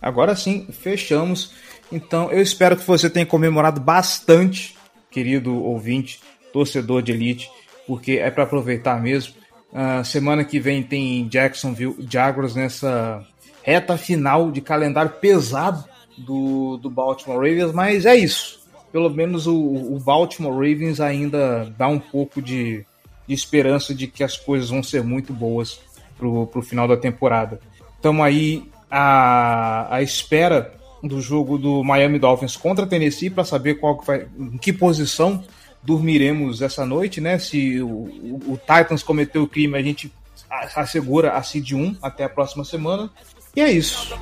[0.00, 1.52] Agora sim, fechamos.
[1.92, 4.74] Então, eu espero que você tenha comemorado bastante,
[5.10, 6.20] querido ouvinte,
[6.50, 7.50] torcedor de elite,
[7.86, 9.34] porque é para aproveitar mesmo.
[9.74, 13.22] Ah, semana que vem tem Jacksonville Jaguars nessa
[13.62, 15.84] reta final de calendário pesado
[16.16, 18.60] do, do Baltimore Ravens, mas é isso.
[18.90, 22.86] pelo menos o, o Baltimore Ravens ainda dá um pouco de,
[23.26, 25.78] de, esperança de que as coisas vão ser muito boas
[26.18, 27.60] pro, pro final da temporada.
[27.96, 33.98] Estamos aí à, à espera do jogo do Miami Dolphins contra Tennessee para saber qual
[33.98, 35.42] que vai, em que posição
[35.82, 37.38] dormiremos essa noite, né?
[37.38, 40.12] Se o, o, o Titans cometeu o crime, a gente
[40.76, 43.10] assegura a seed 1 até a próxima semana.
[43.54, 44.16] E é isso.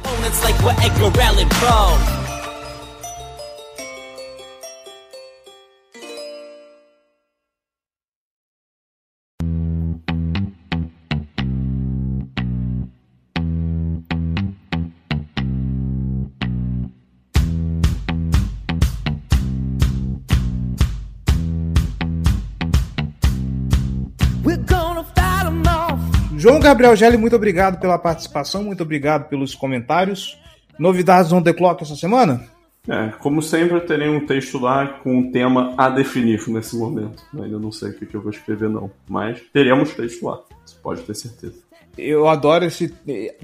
[26.41, 30.41] João Gabriel Gelli, muito obrigado pela participação, muito obrigado pelos comentários.
[30.79, 32.43] Novidades on the clock essa semana?
[32.89, 37.23] É, como sempre, eu terei um texto lá com um tema a definir nesse momento.
[37.35, 38.91] Ainda não sei o que eu vou escrever, não.
[39.07, 41.57] Mas teremos texto lá, você pode ter certeza.
[41.99, 42.89] Eu adoro esse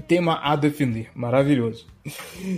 [0.07, 1.85] tema a definir, maravilhoso.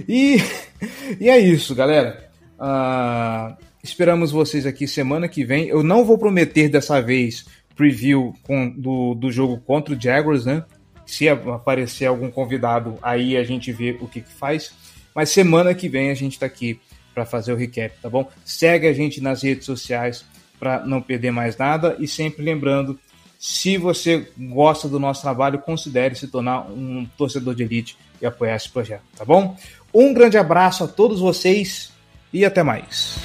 [0.08, 0.38] E,
[1.20, 2.30] e é isso, galera.
[2.58, 5.68] Uh, esperamos vocês aqui semana que vem.
[5.68, 7.46] Eu não vou prometer dessa vez
[7.80, 10.66] preview com, do, do jogo contra o Jaguars, né?
[11.06, 14.74] Se aparecer algum convidado, aí a gente vê o que, que faz.
[15.16, 16.78] Mas semana que vem a gente está aqui
[17.16, 18.30] para fazer o recap, tá bom?
[18.44, 20.26] Segue a gente nas redes sociais
[20.60, 23.00] para não perder mais nada e sempre lembrando,
[23.40, 28.58] se você gosta do nosso trabalho, considere se tornar um torcedor de elite e apoiar
[28.58, 29.56] esse projeto, tá bom?
[29.94, 31.94] Um grande abraço a todos vocês
[32.34, 33.18] e até mais.